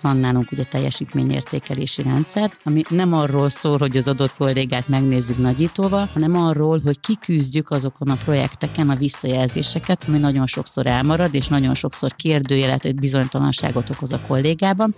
Van 0.00 0.16
nálunk 0.16 0.52
ugye 0.52 0.64
teljesítményértékelési 0.64 2.02
rendszer, 2.02 2.52
ami 2.64 2.82
nem 2.88 3.12
arról 3.12 3.48
szól, 3.48 3.78
hogy 3.78 3.96
az 3.96 4.08
adott 4.08 4.34
kollégát 4.34 4.88
megnézzük 4.88 5.38
nagyítóval, 5.38 6.08
hanem 6.12 6.36
arról, 6.36 6.80
hogy 6.84 7.00
kiküzdjük 7.00 7.70
azokon 7.70 8.08
a 8.08 8.16
projekteken 8.24 8.90
a 8.90 8.94
visszajelzéseket, 8.94 10.04
ami 10.08 10.18
nagyon 10.18 10.46
sokszor 10.46 10.86
elmarad, 10.86 11.34
és 11.34 11.48
nagyon 11.48 11.74
sokszor 11.74 12.14
kérdőjelet, 12.16 12.94
bizonytalanságot 12.94 13.90
okoz 13.90 14.12
a 14.12 14.20
kollégában 14.26 14.94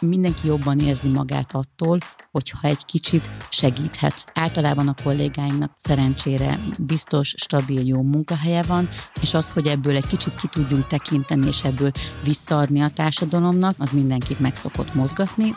mindenki 0.00 0.46
jobban 0.46 0.78
érzi 0.78 1.08
magát 1.08 1.52
attól, 1.52 1.98
hogyha 2.30 2.68
egy 2.68 2.84
kicsit 2.84 3.30
segíthet. 3.48 4.30
Általában 4.34 4.88
a 4.88 4.94
kollégáinknak 5.02 5.70
szerencsére 5.82 6.58
biztos, 6.78 7.34
stabil, 7.36 7.86
jó 7.86 8.02
munkahelye 8.02 8.62
van, 8.62 8.88
és 9.20 9.34
az, 9.34 9.50
hogy 9.50 9.66
ebből 9.66 9.96
egy 9.96 10.06
kicsit 10.06 10.34
ki 10.34 10.46
tudjunk 10.46 10.86
tekinteni, 10.86 11.46
és 11.46 11.62
ebből 11.62 11.90
visszaadni 12.24 12.80
a 12.80 12.90
társadalomnak, 12.94 13.74
az 13.78 13.90
mindenkit 13.90 14.40
meg 14.40 14.56
szokott 14.56 14.94
mozgatni. 14.94 15.54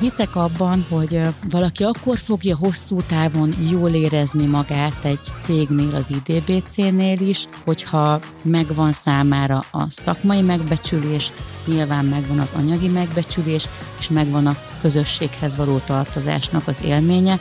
Hiszek 0.00 0.36
abban, 0.36 0.86
hogy 0.88 1.20
valaki 1.50 1.84
akkor 1.84 2.18
fogja 2.18 2.56
hosszú 2.56 2.96
távon 3.08 3.52
jól 3.70 3.90
érezni 3.90 4.46
magát 4.46 5.04
egy 5.04 5.20
cégnél, 5.42 5.94
az 5.94 6.10
IDBC-nél 6.10 7.20
is, 7.20 7.46
hogyha 7.64 8.20
megvan 8.42 8.92
számára 8.92 9.62
a 9.72 9.90
szakmai 9.90 10.40
megbecsülés, 10.40 11.32
nyilván 11.66 12.04
megvan 12.04 12.38
az 12.38 12.52
anyagi 12.56 12.88
megbecsülés, 12.88 13.68
és 13.98 14.08
megvan 14.08 14.46
a 14.46 14.56
közösséghez 14.80 15.56
való 15.56 15.78
tartozásnak 15.78 16.66
az 16.66 16.82
élménye, 16.84 17.40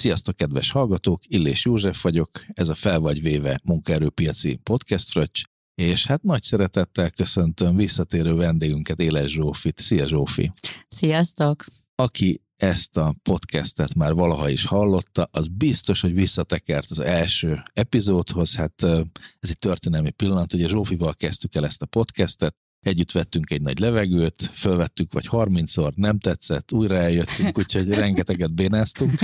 Sziasztok, 0.00 0.36
kedves 0.36 0.70
hallgatók! 0.70 1.22
Illés 1.26 1.64
József 1.64 2.02
vagyok, 2.02 2.30
ez 2.46 2.68
a 2.68 2.74
Fel 2.74 2.98
vagy 2.98 3.22
véve 3.22 3.60
munkaerőpiaci 3.64 4.60
podcast 4.62 5.08
fröccs, 5.08 5.44
és 5.80 6.06
hát 6.06 6.22
nagy 6.22 6.42
szeretettel 6.42 7.10
köszöntöm 7.10 7.76
visszatérő 7.76 8.34
vendégünket, 8.34 8.98
Éles 8.98 9.32
Zsófit. 9.32 9.80
Szia 9.80 10.08
Zsófi! 10.08 10.52
Sziasztok! 10.88 11.64
Aki 11.94 12.40
ezt 12.56 12.96
a 12.96 13.14
podcastet 13.22 13.94
már 13.94 14.14
valaha 14.14 14.48
is 14.48 14.64
hallotta, 14.64 15.28
az 15.30 15.48
biztos, 15.48 16.00
hogy 16.00 16.14
visszatekert 16.14 16.90
az 16.90 17.00
első 17.00 17.62
epizódhoz. 17.72 18.54
Hát 18.54 18.82
ez 18.82 19.48
egy 19.50 19.58
történelmi 19.58 20.10
pillanat, 20.10 20.52
ugye 20.52 20.68
Zsófival 20.68 21.14
kezdtük 21.14 21.54
el 21.54 21.66
ezt 21.66 21.82
a 21.82 21.86
podcastet, 21.86 22.56
Együtt 22.80 23.12
vettünk 23.12 23.50
egy 23.50 23.60
nagy 23.60 23.78
levegőt, 23.78 24.42
fölvettük 24.52 25.12
vagy 25.12 25.28
30-szor, 25.30 25.94
nem 25.94 26.18
tetszett, 26.18 26.72
újra 26.72 26.96
eljöttünk, 26.96 27.58
úgyhogy 27.58 27.88
rengeteget 27.88 28.54
bénáztunk. 28.54 29.20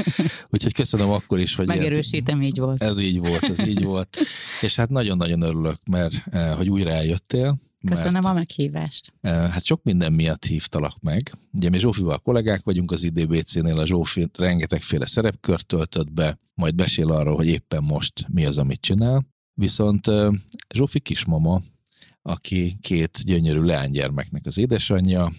Úgyhogy 0.49 0.73
köszönöm 0.73 1.11
akkor 1.11 1.41
is, 1.41 1.55
hogy... 1.55 1.67
Megerősítem, 1.67 2.43
így 2.43 2.59
volt. 2.59 2.83
Ez 2.83 2.99
így 2.99 3.19
volt, 3.19 3.43
ez 3.43 3.67
így 3.67 3.85
volt. 3.85 4.19
És 4.61 4.77
hát 4.77 4.91
nagyon-nagyon 4.91 5.43
örülök, 5.43 5.79
mert 5.91 6.15
hogy 6.57 6.69
újra 6.69 6.91
eljöttél. 6.91 7.59
Köszönöm 7.87 8.13
mert, 8.13 8.27
a 8.27 8.33
meghívást. 8.33 9.13
Hát 9.23 9.65
sok 9.65 9.83
minden 9.83 10.13
miatt 10.13 10.45
hívtalak 10.45 11.01
meg. 11.01 11.35
Ugye 11.53 11.69
mi 11.69 11.79
Zsófival 11.79 12.19
kollégák 12.19 12.63
vagyunk 12.65 12.91
az 12.91 13.03
IDBC-nél, 13.03 13.79
a 13.79 13.87
Zsófi 13.87 14.29
rengetegféle 14.33 15.07
szerepkört 15.07 15.67
töltött 15.67 16.13
be, 16.13 16.39
majd 16.55 16.75
besél 16.75 17.11
arról, 17.11 17.37
hogy 17.37 17.47
éppen 17.47 17.83
most 17.83 18.27
mi 18.29 18.47
az, 18.47 18.59
amit 18.59 18.81
csinál. 18.81 19.27
Viszont 19.55 20.11
Zsófi 20.75 21.01
kismama, 21.01 21.61
aki 22.27 22.77
két 22.81 23.19
gyönyörű 23.25 23.61
leánygyermeknek 23.61 24.47
az 24.47 24.59
édesanyja, 24.59 25.31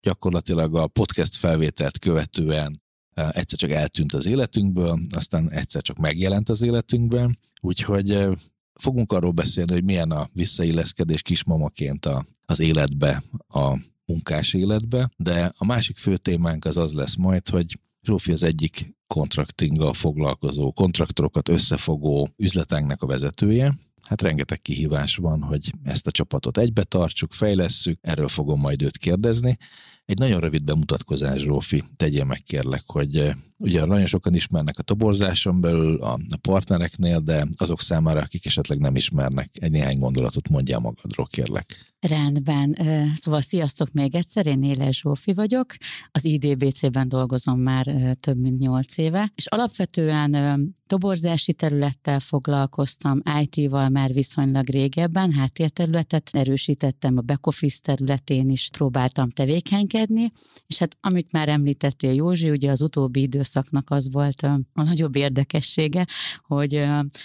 gyakorlatilag 0.00 0.76
a 0.76 0.86
podcast 0.86 1.36
felvételt 1.36 1.98
követően 1.98 2.82
e, 3.14 3.30
egyszer 3.32 3.58
csak 3.58 3.70
eltűnt 3.70 4.12
az 4.12 4.26
életünkből, 4.26 5.00
aztán 5.10 5.50
egyszer 5.50 5.82
csak 5.82 5.98
megjelent 5.98 6.48
az 6.48 6.62
életünkben, 6.62 7.38
úgyhogy 7.60 8.10
e, 8.10 8.30
fogunk 8.74 9.12
arról 9.12 9.30
beszélni, 9.30 9.72
hogy 9.72 9.84
milyen 9.84 10.10
a 10.10 10.28
visszailleszkedés 10.32 11.22
kismamaként 11.22 12.06
a, 12.06 12.24
az 12.46 12.60
életbe, 12.60 13.22
a 13.48 13.78
munkás 14.06 14.54
életbe, 14.54 15.10
de 15.16 15.52
a 15.56 15.64
másik 15.64 15.96
fő 15.96 16.16
témánk 16.16 16.64
az 16.64 16.76
az 16.76 16.92
lesz 16.92 17.16
majd, 17.16 17.48
hogy 17.48 17.78
Zsófi 18.02 18.32
az 18.32 18.42
egyik 18.42 18.94
kontraktinggal 19.06 19.92
foglalkozó, 19.92 20.72
kontraktorokat 20.72 21.48
összefogó 21.48 22.28
üzletánknak 22.36 23.02
a 23.02 23.06
vezetője, 23.06 23.74
hát 24.08 24.22
rengeteg 24.22 24.60
kihívás 24.60 25.16
van, 25.16 25.42
hogy 25.42 25.72
ezt 25.82 26.06
a 26.06 26.10
csapatot 26.10 26.58
egybe 26.58 26.82
tartsuk, 26.82 27.32
fejlesszük, 27.32 27.98
erről 28.02 28.28
fogom 28.28 28.60
majd 28.60 28.82
őt 28.82 28.98
kérdezni. 28.98 29.56
Egy 30.04 30.18
nagyon 30.18 30.40
rövid 30.40 30.64
bemutatkozás, 30.64 31.40
Zsófi, 31.40 31.84
tegyél 31.96 32.24
meg 32.24 32.42
kérlek, 32.42 32.82
hogy 32.86 33.16
eh, 33.18 33.34
ugye 33.58 33.84
nagyon 33.84 34.06
sokan 34.06 34.34
ismernek 34.34 34.78
a 34.78 34.82
toborzáson 34.82 35.60
belül, 35.60 36.02
a, 36.02 36.18
partnereknél, 36.40 37.20
de 37.20 37.46
azok 37.56 37.80
számára, 37.80 38.20
akik 38.20 38.46
esetleg 38.46 38.78
nem 38.78 38.96
ismernek, 38.96 39.48
egy 39.52 39.70
néhány 39.70 39.98
gondolatot 39.98 40.48
mondjál 40.48 40.78
magadról, 40.78 41.26
kérlek. 41.26 41.93
Rendben. 42.08 42.76
Szóval 43.16 43.40
sziasztok 43.40 43.92
még 43.92 44.14
egyszer, 44.14 44.46
én 44.46 44.62
Éles 44.62 44.98
Zsófi 44.98 45.32
vagyok. 45.32 45.66
Az 46.10 46.24
IDBC-ben 46.24 47.08
dolgozom 47.08 47.60
már 47.60 47.86
több 48.20 48.38
mint 48.38 48.58
nyolc 48.58 48.98
éve, 48.98 49.32
és 49.34 49.46
alapvetően 49.46 50.74
toborzási 50.86 51.52
területtel 51.52 52.20
foglalkoztam, 52.20 53.20
IT-val 53.40 53.88
már 53.88 54.12
viszonylag 54.12 54.68
régebben, 54.68 55.32
háttérterületet 55.32 56.30
erősítettem, 56.32 57.16
a 57.16 57.20
back 57.20 57.80
területén 57.82 58.50
is 58.50 58.68
próbáltam 58.72 59.30
tevékenykedni, 59.30 60.32
és 60.66 60.78
hát 60.78 60.96
amit 61.00 61.32
már 61.32 61.48
említettél 61.48 62.12
Józsi, 62.12 62.50
ugye 62.50 62.70
az 62.70 62.82
utóbbi 62.82 63.20
időszaknak 63.20 63.90
az 63.90 64.12
volt 64.12 64.42
a 64.42 64.60
nagyobb 64.72 65.16
érdekessége, 65.16 66.06
hogy 66.46 66.84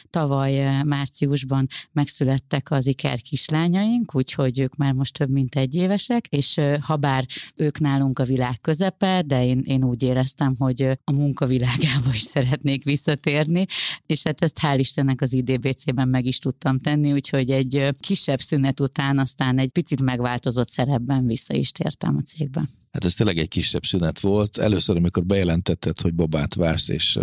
tavaly 0.09 0.84
márciusban 0.84 1.68
megszülettek 1.91 2.72
az 2.72 2.88
iker 2.88 3.22
kislányaink, 3.22 4.16
úgyhogy 4.16 4.69
ők 4.69 4.75
már 4.75 4.94
most 4.94 5.13
több 5.13 5.30
mint 5.30 5.56
egy 5.56 5.75
évesek, 5.75 6.28
és 6.28 6.59
ha 6.81 6.96
bár 6.96 7.25
ők 7.56 7.80
nálunk 7.80 8.19
a 8.19 8.24
világ 8.24 8.62
közepe, 8.62 9.22
de 9.25 9.46
én, 9.46 9.62
én 9.66 9.84
úgy 9.84 10.03
éreztem, 10.03 10.56
hogy 10.57 10.81
a 11.03 11.12
munkavilágába 11.12 12.13
is 12.13 12.22
szeretnék 12.22 12.84
visszatérni, 12.84 13.66
és 14.06 14.24
hát 14.24 14.41
ezt 14.41 14.57
hál' 14.62 14.75
Istennek 14.78 15.22
az 15.22 15.34
IDBC-ben 15.34 16.07
meg 16.07 16.25
is 16.25 16.40
tudtam 16.40 16.80
tenni, 16.80 17.13
úgyhogy 17.13 17.52
egy 17.52 17.96
kisebb 18.00 18.40
szünet 18.40 18.80
után 18.80 19.18
aztán 19.18 19.57
egy 19.57 19.69
picit 19.69 20.02
megváltozott 20.02 20.69
szerepben 20.69 21.25
vissza 21.25 21.53
is 21.53 21.72
tértem 21.72 22.16
a 22.16 22.22
cégbe. 22.22 22.69
Hát 22.91 23.06
ez 23.06 23.13
tényleg 23.13 23.38
egy 23.38 23.47
kisebb 23.47 23.86
szünet 23.86 24.19
volt. 24.19 24.57
Először, 24.57 24.96
amikor 24.96 25.25
bejelentetted, 25.25 26.00
hogy 26.00 26.13
babát 26.13 26.53
vársz, 26.56 26.90
és 26.90 27.19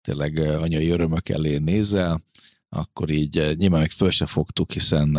tényleg 0.00 0.38
anyai 0.38 0.88
örömök 0.88 1.28
elé 1.28 1.58
nézel, 1.58 2.20
akkor 2.68 3.10
így 3.10 3.54
nyilván 3.56 3.80
meg 3.80 3.90
föl 3.90 4.10
se 4.10 4.26
fogtuk, 4.26 4.72
hiszen 4.72 5.18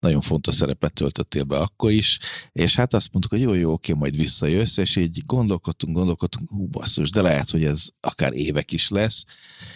nagyon 0.00 0.20
fontos 0.20 0.54
szerepet 0.54 0.92
töltöttél 0.92 1.44
be 1.44 1.58
akkor 1.58 1.90
is, 1.90 2.18
és 2.52 2.76
hát 2.76 2.94
azt 2.94 3.12
mondtuk, 3.12 3.32
hogy 3.32 3.40
jó, 3.40 3.54
jó, 3.54 3.72
oké, 3.72 3.92
majd 3.92 4.16
visszajössz, 4.16 4.76
és 4.76 4.96
így 4.96 5.22
gondolkodtunk, 5.26 5.96
gondolkodtunk, 5.96 6.48
hú, 6.48 6.66
basszus, 6.66 7.10
de 7.10 7.22
lehet, 7.22 7.50
hogy 7.50 7.64
ez 7.64 7.86
akár 8.00 8.32
évek 8.32 8.72
is 8.72 8.88
lesz, 8.88 9.24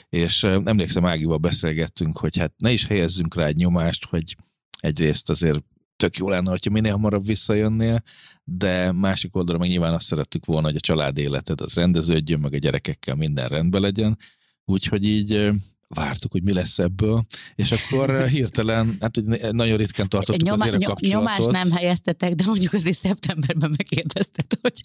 és 0.08 0.42
emlékszem, 0.42 1.06
Ágival 1.06 1.36
beszélgettünk, 1.36 2.18
hogy 2.18 2.36
hát 2.36 2.52
ne 2.56 2.72
is 2.72 2.86
helyezzünk 2.86 3.34
rá 3.34 3.46
egy 3.46 3.56
nyomást, 3.56 4.04
hogy 4.04 4.36
egyrészt 4.80 5.30
azért 5.30 5.64
tök 5.96 6.16
jó 6.16 6.28
lenne, 6.28 6.50
hogyha 6.50 6.70
minél 6.70 6.92
hamarabb 6.92 7.26
visszajönnél, 7.26 8.02
de 8.44 8.92
másik 8.92 9.36
oldalra 9.36 9.58
meg 9.58 9.68
nyilván 9.68 9.94
azt 9.94 10.06
szerettük 10.06 10.44
volna, 10.44 10.66
hogy 10.66 10.76
a 10.76 10.80
család 10.80 11.18
életed 11.18 11.60
az 11.60 11.72
rendeződjön, 11.72 12.40
meg 12.40 12.54
a 12.54 12.58
gyerekekkel 12.58 13.14
minden 13.14 13.48
rendben 13.48 13.80
legyen, 13.80 14.18
úgyhogy 14.64 15.04
így 15.04 15.50
vártuk, 15.94 16.32
hogy 16.32 16.42
mi 16.42 16.52
lesz 16.52 16.78
ebből, 16.78 17.24
és 17.54 17.72
akkor 17.72 18.10
eh, 18.10 18.30
hirtelen, 18.30 18.96
hát 19.00 19.14
hogy 19.14 19.52
nagyon 19.52 19.76
ritkán 19.76 20.08
tartottuk 20.08 20.42
Nyoma, 20.48 20.64
azért 20.64 20.82
a 20.82 20.86
kapcsolatot. 20.86 21.38
Nyomást 21.38 21.50
nem 21.50 21.70
helyeztetek, 21.76 22.34
de 22.34 22.44
mondjuk 22.44 22.72
azért 22.72 22.98
szeptemberben 22.98 23.74
megkérdezted, 23.76 24.46
hogy 24.60 24.80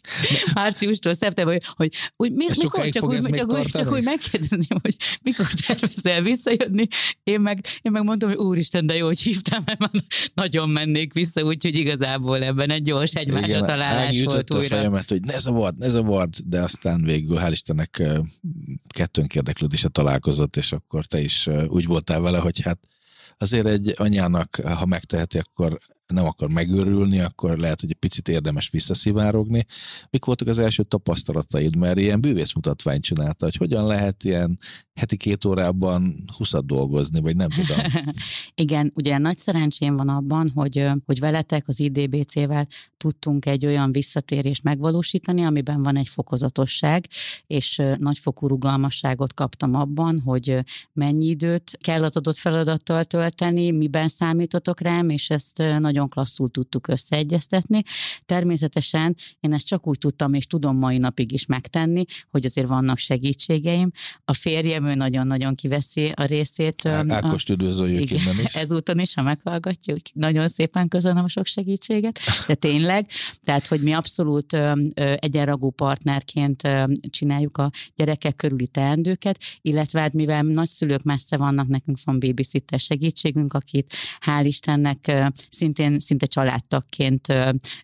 márciustól 0.53 1.13
szeptember, 1.13 1.61
hogy, 1.75 1.93
hogy 2.15 2.31
mi, 2.31 2.45
mikor, 2.57 2.89
csak 2.89 3.03
úgy, 3.03 3.29
csak, 3.29 3.51
úgy, 3.53 3.65
csak 3.65 3.91
úgy 3.91 4.03
megkérdezném, 4.03 4.77
hogy 4.81 4.95
mikor 5.23 5.47
tervezel 5.67 6.21
visszajönni. 6.21 6.87
Én 7.23 7.39
meg, 7.39 7.65
én 7.81 7.91
meg 7.91 8.03
mondtam, 8.03 8.29
hogy 8.29 8.37
úristen, 8.37 8.85
de 8.85 8.95
jó, 8.95 9.05
hogy 9.05 9.19
hívtam, 9.19 9.63
mert 9.65 9.79
már 9.79 9.89
nagyon 10.33 10.69
mennék 10.69 11.13
vissza, 11.13 11.41
úgyhogy 11.41 11.75
igazából 11.75 12.43
ebben 12.43 12.69
egy 12.69 12.81
gyors 12.81 13.13
egymásra 13.13 13.61
találás 13.61 14.23
volt 14.23 14.53
újra. 14.53 14.65
a 14.65 14.77
fejemet, 14.77 15.09
hogy 15.09 15.21
ne 15.21 15.37
zavard, 15.37 15.77
ne 15.77 15.89
zavard, 15.89 16.35
de 16.45 16.61
aztán 16.61 17.03
végül, 17.03 17.37
hál' 17.37 17.51
Istennek 17.51 17.99
eh, 17.99 18.17
kettőnk 18.87 19.35
érdeklődése 19.35 19.87
találkozott, 19.87 20.55
és 20.55 20.71
akkor 20.71 20.96
akkor 20.97 21.09
te 21.09 21.19
is 21.19 21.47
úgy 21.67 21.85
voltál 21.85 22.19
vele, 22.19 22.37
hogy 22.39 22.61
hát 22.61 22.79
azért 23.37 23.65
egy 23.65 23.93
anyának, 23.97 24.55
ha 24.55 24.85
megteheti, 24.85 25.37
akkor 25.37 25.79
nem 26.13 26.25
akar 26.25 26.49
megőrülni, 26.49 27.19
akkor 27.19 27.57
lehet, 27.57 27.79
hogy 27.79 27.89
egy 27.89 27.97
picit 27.97 28.27
érdemes 28.27 28.69
visszaszivárogni. 28.69 29.65
Mik 30.09 30.25
voltak 30.25 30.47
az 30.47 30.59
első 30.59 30.83
tapasztalataid, 30.83 31.75
mert 31.75 31.99
ilyen 31.99 32.21
bűvészmutatványt 32.21 33.03
csinálta, 33.03 33.45
hogy 33.45 33.55
hogyan 33.55 33.85
lehet 33.85 34.23
ilyen 34.23 34.59
heti 34.93 35.17
két 35.17 35.45
órában 35.45 36.23
huszat 36.37 36.65
dolgozni, 36.65 37.19
vagy 37.19 37.35
nem 37.35 37.49
tudom. 37.49 37.85
Igen, 38.55 38.91
ugye 38.95 39.17
nagy 39.17 39.37
szerencsém 39.37 39.95
van 39.95 40.09
abban, 40.09 40.51
hogy, 40.55 40.87
hogy 41.05 41.19
veletek 41.19 41.63
az 41.67 41.79
IDBC-vel 41.79 42.67
tudtunk 42.97 43.45
egy 43.45 43.65
olyan 43.65 43.91
visszatérést 43.91 44.63
megvalósítani, 44.63 45.43
amiben 45.43 45.83
van 45.83 45.97
egy 45.97 46.07
fokozatosság, 46.07 47.07
és 47.47 47.81
nagyfokú 47.97 48.47
rugalmasságot 48.47 49.33
kaptam 49.33 49.73
abban, 49.73 50.19
hogy 50.19 50.59
mennyi 50.93 51.25
időt 51.25 51.77
kell 51.81 52.03
az 52.03 52.17
adott 52.17 52.37
feladattal 52.37 53.03
tölteni, 53.03 53.71
miben 53.71 54.07
számítotok 54.07 54.79
rám, 54.79 55.09
és 55.09 55.29
ezt 55.29 55.57
nagyon 55.57 55.96
klasszul 56.05 56.49
tudtuk 56.49 56.87
összeegyeztetni. 56.87 57.81
Természetesen 58.25 59.15
én 59.39 59.53
ezt 59.53 59.67
csak 59.67 59.87
úgy 59.87 59.97
tudtam, 59.97 60.33
és 60.33 60.45
tudom 60.47 60.77
mai 60.77 60.97
napig 60.97 61.31
is 61.31 61.45
megtenni, 61.45 62.03
hogy 62.31 62.45
azért 62.45 62.67
vannak 62.67 62.97
segítségeim. 62.97 63.91
A 64.25 64.33
férjem 64.33 64.85
ő 64.85 64.95
nagyon-nagyon 64.95 65.55
kiveszi 65.55 66.11
a 66.15 66.23
részét. 66.23 66.85
Ákost 66.85 67.49
üdvözöljük 67.49 68.01
igen, 68.01 68.21
innen 68.21 68.35
is. 68.45 68.55
Ezúton 68.63 68.99
is, 68.99 69.13
ha 69.13 69.21
meghallgatjuk. 69.21 69.99
Nagyon 70.13 70.47
szépen 70.47 70.87
köszönöm 70.87 71.23
a 71.23 71.27
sok 71.27 71.45
segítséget. 71.45 72.19
De 72.47 72.55
tényleg, 72.55 73.09
tehát, 73.43 73.67
hogy 73.67 73.81
mi 73.81 73.93
abszolút 73.93 74.57
egyenragú 75.15 75.69
partnerként 75.69 76.61
csináljuk 77.09 77.57
a 77.57 77.71
gyerekek 77.95 78.35
körüli 78.35 78.67
teendőket, 78.67 79.37
illetve 79.61 79.99
hát 79.99 80.13
mivel 80.13 80.41
nagyszülők 80.41 81.03
messze 81.03 81.37
vannak, 81.37 81.67
nekünk 81.67 81.97
van 82.03 82.19
babysitter 82.19 82.79
segítségünk, 82.79 83.53
akit 83.53 83.93
hál' 84.25 84.43
Istennek 84.43 85.11
szintén 85.49 85.86
szinte 85.97 86.25
családtagként 86.25 87.27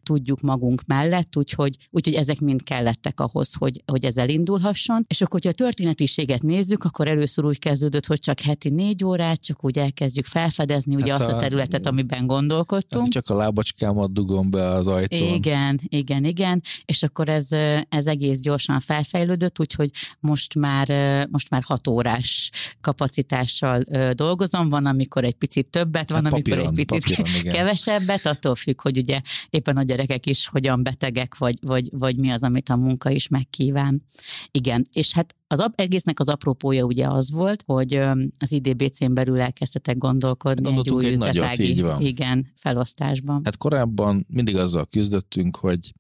tudjuk 0.04 0.42
magunk 0.42 0.82
mellett, 0.86 1.38
úgyhogy, 1.38 1.78
úgyhogy 1.90 2.14
ezek 2.14 2.40
mind 2.40 2.64
kellettek 2.64 3.20
ahhoz, 3.20 3.54
hogy, 3.54 3.84
hogy 3.86 4.06
ez 4.06 4.18
elindulhasson. 4.18 5.06
És 5.08 5.22
akkor, 5.22 5.42
hogyha 5.42 5.50
a 5.50 5.66
történetiséget 5.66 6.42
nézzük, 6.42 6.84
akkor 6.84 7.08
először 7.08 7.46
úgy 7.46 7.60
kezdődött, 7.60 8.06
hogy 8.06 8.20
csak 8.20 8.40
heti 8.40 8.70
négy 8.70 9.04
órát, 9.04 9.42
csak 9.42 9.66
úgy 9.66 9.78
elkezdjük 9.78 10.26
felfedezni 10.26 10.96
ugye 10.96 11.12
hát 11.12 11.22
azt 11.22 11.32
a, 11.32 11.36
a 11.36 11.40
területet, 11.40 11.86
amiben 11.86 12.28
gondolkodtunk. 12.28 13.12
Csak 13.12 13.30
a 13.30 13.36
lábacskámat 13.36 14.14
dugom 14.14 14.50
be 14.50 14.68
az 14.68 14.88
ajtón. 14.88 15.34
Igen, 15.34 15.80
igen, 15.88 16.24
igen, 16.24 16.62
és 16.86 17.04
akkor 17.04 17.30
ez, 17.30 17.48
ez 17.90 18.06
egész 18.06 18.40
gyorsan 18.40 18.80
felfejlődött, 18.80 19.60
úgyhogy 19.60 19.92
most 20.20 20.56
már, 20.56 20.88
most 21.32 21.50
már 21.50 21.64
hat 21.64 21.88
órás 21.88 22.50
kapacitással 22.82 23.84
dolgozom, 24.14 24.70
van, 24.70 24.86
amikor 24.86 25.24
egy 25.24 25.36
picit 25.36 25.66
többet, 25.66 26.10
van, 26.10 26.24
hát 26.24 26.34
amikor 26.34 26.58
papíron, 26.58 26.78
egy 26.78 26.86
picit 26.86 27.16
papíron, 27.16 27.52
kevesebbet, 27.94 28.25
attól 28.25 28.56
függ, 28.56 28.81
hogy 28.81 28.98
ugye 28.98 29.22
éppen 29.50 29.78
a 29.78 29.84
gyerekek 29.84 30.25
is 30.25 30.48
hogyan 30.48 30.84
betegek, 30.84 31.38
vagy, 31.38 31.57
vagy, 31.62 31.90
vagy 31.92 32.18
mi 32.18 32.30
az, 32.30 32.44
amit 32.44 32.69
a 32.69 32.75
munka 32.75 33.10
is 33.10 33.28
megkíván. 33.28 34.04
Igen, 34.51 34.84
és 34.94 35.13
hát 35.13 35.36
az 35.48 35.66
egésznek 35.75 36.19
az 36.19 36.28
apropója 36.28 36.84
ugye 36.84 37.07
az 37.07 37.31
volt, 37.31 37.63
hogy 37.66 37.95
az 38.40 38.51
IDBC-n 38.51 39.13
belül 39.13 39.40
elkezdtetek 39.40 39.98
gondolkodni 39.98 40.78
egy 40.78 40.90
új 40.90 41.06
egy 41.06 41.12
üzletági 41.12 41.81
nagyot, 41.81 42.01
igen, 42.01 42.54
felosztásban. 42.56 43.42
Hát 43.44 43.57
korábban 43.57 44.25
mindig 44.30 44.56
azzal 44.56 44.86
küzdöttünk, 44.86 45.56
hogy 45.56 45.94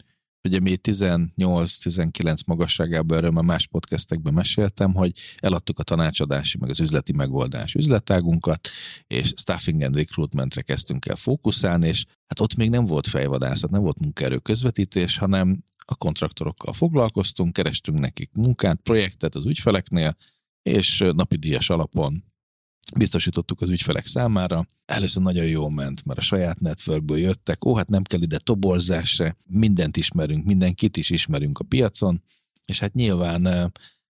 Ugye 0.47 0.59
mi 0.59 0.77
18-19 0.83 2.45
magasságában 2.45 3.17
erről 3.17 3.31
már 3.31 3.43
más 3.43 3.67
podcastekben 3.67 4.33
meséltem, 4.33 4.93
hogy 4.93 5.11
eladtuk 5.37 5.79
a 5.79 5.83
tanácsadási, 5.83 6.57
meg 6.57 6.69
az 6.69 6.79
üzleti 6.79 7.11
megoldás 7.11 7.73
üzletágunkat, 7.73 8.69
és 9.07 9.33
staffing 9.35 9.81
and 9.81 9.95
recruitmentre 9.95 10.61
kezdtünk 10.61 11.05
el 11.05 11.15
fókuszálni, 11.15 11.87
és 11.87 12.05
hát 12.27 12.39
ott 12.39 12.55
még 12.55 12.69
nem 12.69 12.85
volt 12.85 13.07
fejvadászat, 13.07 13.69
nem 13.69 13.81
volt 13.81 13.99
munkaerő 13.99 14.37
közvetítés, 14.37 15.17
hanem 15.17 15.63
a 15.85 15.95
kontraktorokkal 15.95 16.73
foglalkoztunk, 16.73 17.53
kerestünk 17.53 17.99
nekik 17.99 18.29
munkát, 18.33 18.79
projektet 18.81 19.35
az 19.35 19.45
ügyfeleknél, 19.45 20.17
és 20.61 21.03
napi 21.15 21.35
díjas 21.35 21.69
alapon 21.69 22.32
biztosítottuk 22.97 23.61
az 23.61 23.69
ügyfelek 23.69 24.05
számára. 24.05 24.65
Először 24.85 25.23
nagyon 25.23 25.45
jól 25.45 25.71
ment, 25.71 26.05
mert 26.05 26.19
a 26.19 26.21
saját 26.21 26.59
networkből 26.59 27.17
jöttek, 27.17 27.65
ó, 27.65 27.75
hát 27.75 27.89
nem 27.89 28.03
kell 28.03 28.21
ide 28.21 28.37
toborzás 28.37 29.09
se, 29.09 29.37
mindent 29.47 29.97
ismerünk, 29.97 30.45
mindenkit 30.45 30.97
is 30.97 31.09
ismerünk 31.09 31.59
a 31.59 31.63
piacon, 31.63 32.23
és 32.65 32.79
hát 32.79 32.93
nyilván 32.93 33.45
eh, 33.47 33.65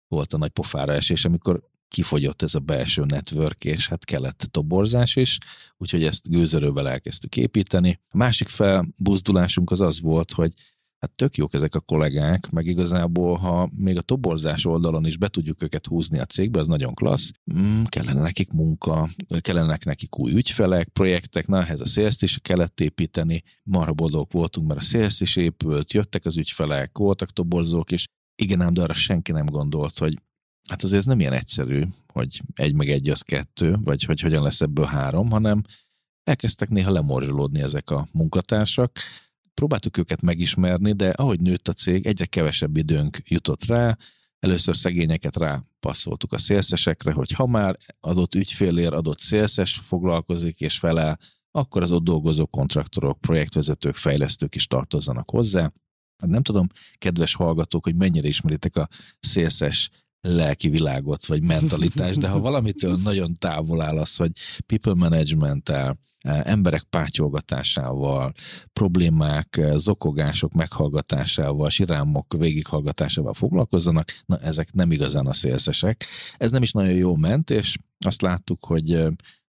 volt 0.08 0.34
a 0.34 0.38
nagy 0.38 0.52
pofára 0.52 0.94
esés, 0.94 1.26
amikor 1.26 1.70
kifogyott 1.88 2.42
ez 2.42 2.56
a 2.56 2.60
belső 2.60 3.04
network, 3.06 3.66
és 3.66 3.88
hát 3.88 4.06
kellett 4.06 4.48
toborzás 4.52 5.16
is, 5.16 5.38
úgyhogy 5.78 6.04
ezt 6.04 6.30
gőzerővel 6.30 6.90
elkezdtük 6.90 7.38
építeni. 7.38 8.00
A 8.10 8.18
másik 8.18 8.48
felbuzdulásunk 8.48 9.72
az 9.72 9.82
az 9.82 10.02
volt, 10.02 10.32
hogy 10.32 10.54
hát 11.02 11.12
tök 11.16 11.36
jók 11.36 11.54
ezek 11.54 11.76
a 11.76 11.80
kollégák, 11.80 12.50
meg 12.50 12.66
igazából, 12.66 13.38
ha 13.38 13.70
még 13.78 13.98
a 13.98 14.02
toborzás 14.02 14.66
oldalon 14.66 15.06
is 15.06 15.18
be 15.18 15.28
tudjuk 15.28 15.64
őket 15.64 15.86
húzni 15.86 16.20
a 16.20 16.26
cégbe, 16.26 16.60
az 16.60 16.68
nagyon 16.68 16.94
klassz. 16.94 17.32
Mm, 17.54 17.84
kellene 17.84 18.22
nekik 18.22 18.52
munka, 18.52 19.10
kellene 19.40 19.78
nekik 19.84 20.20
új 20.20 20.32
ügyfelek, 20.32 20.88
projektek, 20.88 21.48
na 21.48 21.62
ehhez 21.62 21.80
a 21.80 21.86
sales 21.86 22.22
is 22.22 22.40
kellett 22.42 22.80
építeni. 22.80 23.44
Marha 23.64 23.94
boldogok 23.94 24.32
voltunk, 24.32 24.68
mert 24.68 24.80
a 24.80 24.84
sales 24.84 25.22
is 25.22 25.36
épült, 25.36 25.94
jöttek 25.94 26.26
az 26.26 26.38
ügyfelek, 26.38 26.98
voltak 26.98 27.32
toborzók, 27.32 27.92
és 27.92 28.08
igen 28.36 28.62
ám, 28.62 28.74
de 28.74 28.82
arra 28.82 28.94
senki 28.94 29.32
nem 29.32 29.46
gondolt, 29.46 29.98
hogy 29.98 30.18
hát 30.70 30.84
azért 30.84 31.00
ez 31.00 31.06
nem 31.06 31.20
ilyen 31.20 31.34
egyszerű, 31.34 31.84
hogy 32.08 32.42
egy 32.54 32.74
meg 32.74 32.90
egy 32.90 33.10
az 33.10 33.22
kettő, 33.22 33.76
vagy 33.84 34.04
hogy 34.04 34.20
hogyan 34.20 34.44
lesz 34.44 34.62
ebből 34.62 34.86
három, 34.86 35.30
hanem 35.30 35.62
elkezdtek 36.24 36.70
néha 36.70 36.92
lemorzsolódni 36.92 37.62
ezek 37.62 37.90
a 37.90 38.08
munkatársak, 38.12 39.00
próbáltuk 39.54 39.98
őket 39.98 40.22
megismerni, 40.22 40.94
de 40.94 41.10
ahogy 41.10 41.42
nőtt 41.42 41.68
a 41.68 41.74
cég, 41.74 42.06
egyre 42.06 42.26
kevesebb 42.26 42.78
időnk 42.78 43.18
jutott 43.26 43.66
rá, 43.66 43.98
először 44.40 44.78
szegényeket 44.78 45.38
rápasszoltuk 45.38 46.34
a 46.34 46.38
szélszesekre, 46.38 47.12
hogy 47.12 47.32
ha 47.32 47.46
már 47.46 47.78
adott 48.00 48.36
ügyfélér 48.36 48.94
adott 48.94 49.20
szélszes 49.20 49.78
foglalkozik 49.78 50.60
és 50.60 50.80
felel, 50.80 51.20
akkor 51.52 51.82
az 51.82 51.92
ott 51.92 52.04
dolgozó 52.04 52.46
kontraktorok, 52.46 53.20
projektvezetők, 53.20 53.96
fejlesztők 53.96 54.56
is 54.56 54.68
tartozzanak 54.68 55.30
hozzá. 55.30 55.72
Hát 56.18 56.30
nem 56.30 56.44
tudom, 56.44 56.68
kedves 56.98 57.36
hallgatók, 57.36 57.84
hogy 57.84 57.96
mennyire 57.96 58.28
ismeritek 58.28 58.76
a 58.76 58.88
szélszes 59.20 59.90
lelki 60.22 60.70
világot, 60.70 61.26
vagy 61.26 61.44
mentalitást, 61.44 62.20
de 62.20 62.28
ha 62.28 62.40
valamitől 62.50 62.98
nagyon 63.04 63.34
távol 63.34 63.82
áll 63.82 63.98
az, 63.98 64.16
hogy 64.16 64.32
people 64.66 64.94
management 64.94 65.72
emberek 66.24 66.84
pátyolgatásával, 66.84 68.34
problémák, 68.74 69.62
zokogások 69.76 70.54
meghallgatásával, 70.54 71.70
sirámok 71.70 72.36
végighallgatásával 72.38 73.34
foglalkozzanak, 73.34 74.12
na 74.26 74.38
ezek 74.38 74.74
nem 74.74 74.92
igazán 74.92 75.28
a 75.28 75.34
szélszesek. 75.34 76.06
Ez 76.38 76.52
nem 76.52 76.62
is 76.62 76.72
nagyon 76.72 76.94
jó 76.94 77.16
ment, 77.16 77.50
és 77.50 77.76
azt 78.00 78.22
láttuk, 78.22 78.66
hogy 78.66 79.08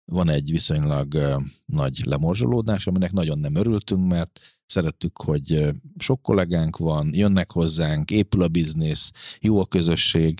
van 0.06 0.30
egy 0.30 0.52
viszonylag 0.52 1.38
nagy 1.66 2.02
lemorzsolódás, 2.06 2.88
aminek 2.88 3.12
nagyon 3.12 3.40
nem 3.40 3.56
örültünk, 3.56 4.08
mert 4.08 4.40
szerettük, 4.66 5.22
hogy 5.22 5.70
sok 5.98 6.22
kollégánk 6.22 6.78
van, 6.78 7.10
jönnek 7.14 7.52
hozzánk, 7.52 8.12
épül 8.12 8.42
a 8.42 8.48
biznisz, 8.48 9.12
jó 9.40 9.60
a 9.60 9.66
közösség, 9.66 10.40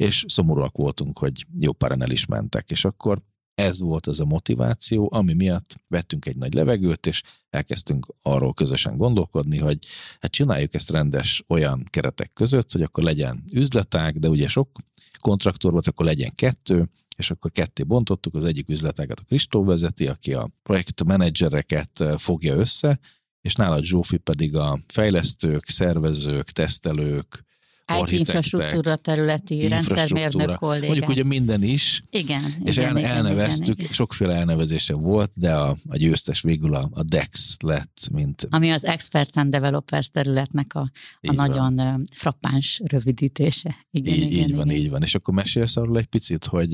és 0.00 0.24
szomorúak 0.28 0.76
voltunk, 0.76 1.18
hogy 1.18 1.46
jó 1.58 1.72
páran 1.72 2.02
el 2.02 2.10
is 2.10 2.26
mentek. 2.26 2.70
És 2.70 2.84
akkor 2.84 3.22
ez 3.54 3.80
volt 3.80 4.06
az 4.06 4.20
a 4.20 4.24
motiváció, 4.24 5.08
ami 5.12 5.32
miatt 5.32 5.76
vettünk 5.88 6.26
egy 6.26 6.36
nagy 6.36 6.54
levegőt, 6.54 7.06
és 7.06 7.22
elkezdtünk 7.50 8.06
arról 8.22 8.54
közösen 8.54 8.96
gondolkodni, 8.96 9.58
hogy 9.58 9.78
hát 10.20 10.30
csináljuk 10.30 10.74
ezt 10.74 10.90
rendes 10.90 11.44
olyan 11.48 11.86
keretek 11.90 12.32
között, 12.32 12.72
hogy 12.72 12.82
akkor 12.82 13.04
legyen 13.04 13.42
üzletág, 13.52 14.18
de 14.18 14.28
ugye 14.28 14.48
sok 14.48 14.78
kontraktor 15.18 15.72
volt, 15.72 15.86
akkor 15.86 16.06
legyen 16.06 16.34
kettő, 16.34 16.88
és 17.16 17.30
akkor 17.30 17.50
ketté 17.50 17.82
bontottuk, 17.82 18.34
az 18.34 18.44
egyik 18.44 18.68
üzletágat 18.68 19.20
a 19.20 19.24
Kristó 19.26 19.64
vezeti, 19.64 20.06
aki 20.06 20.34
a 20.34 20.48
projektmenedzsereket 20.62 22.04
fogja 22.16 22.54
össze, 22.54 22.98
és 23.40 23.54
nála 23.54 23.82
Zsófi 23.82 24.16
pedig 24.16 24.56
a 24.56 24.78
fejlesztők, 24.86 25.68
szervezők, 25.68 26.50
tesztelők, 26.50 27.44
IT 27.98 28.18
infrastruktúra 28.18 28.96
területi 28.96 29.68
rendszermérnök 29.68 30.54
kollégák. 30.54 30.88
Mondjuk 30.88 31.08
ugye 31.08 31.24
minden 31.24 31.62
is. 31.62 32.02
Igen. 32.10 32.54
És 32.64 32.76
igen, 32.76 32.88
el, 32.88 32.96
igen, 32.96 33.10
elneveztük, 33.10 33.80
igen, 33.80 33.92
sokféle 33.92 34.34
elnevezése 34.34 34.94
volt, 34.94 35.30
de 35.34 35.54
a, 35.54 35.76
a 35.88 35.96
győztes 35.96 36.40
végül 36.40 36.74
a, 36.74 36.88
a 36.92 37.02
DEX 37.02 37.56
lett, 37.60 38.08
mint... 38.12 38.46
Ami 38.50 38.70
az 38.70 38.84
Experts 38.84 39.36
and 39.36 39.50
Developers 39.50 40.10
területnek 40.10 40.74
a, 40.74 40.90
a 41.20 41.32
nagyon 41.32 41.74
van. 41.74 42.04
frappáns 42.12 42.80
rövidítése. 42.84 43.76
Igen, 43.90 44.14
így, 44.14 44.32
igen, 44.32 44.48
így 44.48 44.54
van, 44.54 44.70
igen. 44.70 44.82
így 44.82 44.90
van. 44.90 45.02
És 45.02 45.14
akkor 45.14 45.34
mesélsz 45.34 45.76
arról 45.76 45.98
egy 45.98 46.06
picit, 46.06 46.44
hogy 46.44 46.72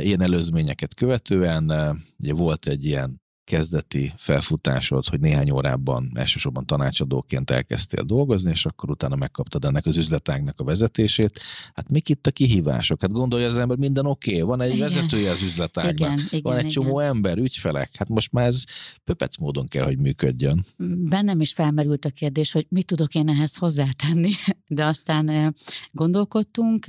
ilyen 0.00 0.22
előzményeket 0.22 0.94
követően 0.94 1.72
ugye 2.18 2.32
volt 2.32 2.66
egy 2.66 2.84
ilyen 2.84 3.20
kezdeti 3.48 4.12
felfutásod, 4.16 5.06
hogy 5.06 5.20
néhány 5.20 5.50
órában 5.50 6.10
elsősorban 6.14 6.66
tanácsadóként 6.66 7.50
elkezdtél 7.50 8.02
dolgozni, 8.04 8.50
és 8.50 8.66
akkor 8.66 8.90
utána 8.90 9.16
megkaptad 9.16 9.64
ennek 9.64 9.86
az 9.86 9.96
üzletágnak 9.96 10.60
a 10.60 10.64
vezetését. 10.64 11.40
Hát 11.74 11.90
mik 11.90 12.08
itt 12.08 12.26
a 12.26 12.30
kihívások? 12.30 13.00
Hát 13.00 13.12
gondolja 13.12 13.46
az 13.46 13.56
ember, 13.56 13.76
minden 13.76 14.06
oké, 14.06 14.30
okay, 14.30 14.42
van 14.42 14.60
egy 14.60 14.74
igen. 14.74 14.88
vezetője 14.88 15.30
az 15.30 15.42
üzletágnak, 15.42 15.98
igen, 15.98 16.18
igen, 16.30 16.40
van 16.42 16.52
egy 16.52 16.58
igen. 16.58 16.70
csomó 16.70 16.98
ember, 16.98 17.38
ügyfelek, 17.38 17.90
hát 17.96 18.08
most 18.08 18.32
már 18.32 18.46
ez 18.46 18.64
pöpec 19.04 19.36
módon 19.36 19.66
kell, 19.66 19.84
hogy 19.84 19.98
működjön. 19.98 20.64
Bennem 20.98 21.40
is 21.40 21.52
felmerült 21.52 22.04
a 22.04 22.10
kérdés, 22.10 22.52
hogy 22.52 22.66
mit 22.68 22.86
tudok 22.86 23.14
én 23.14 23.28
ehhez 23.28 23.56
hozzátenni, 23.56 24.30
de 24.66 24.84
aztán 24.84 25.54
gondolkodtunk, 25.90 26.86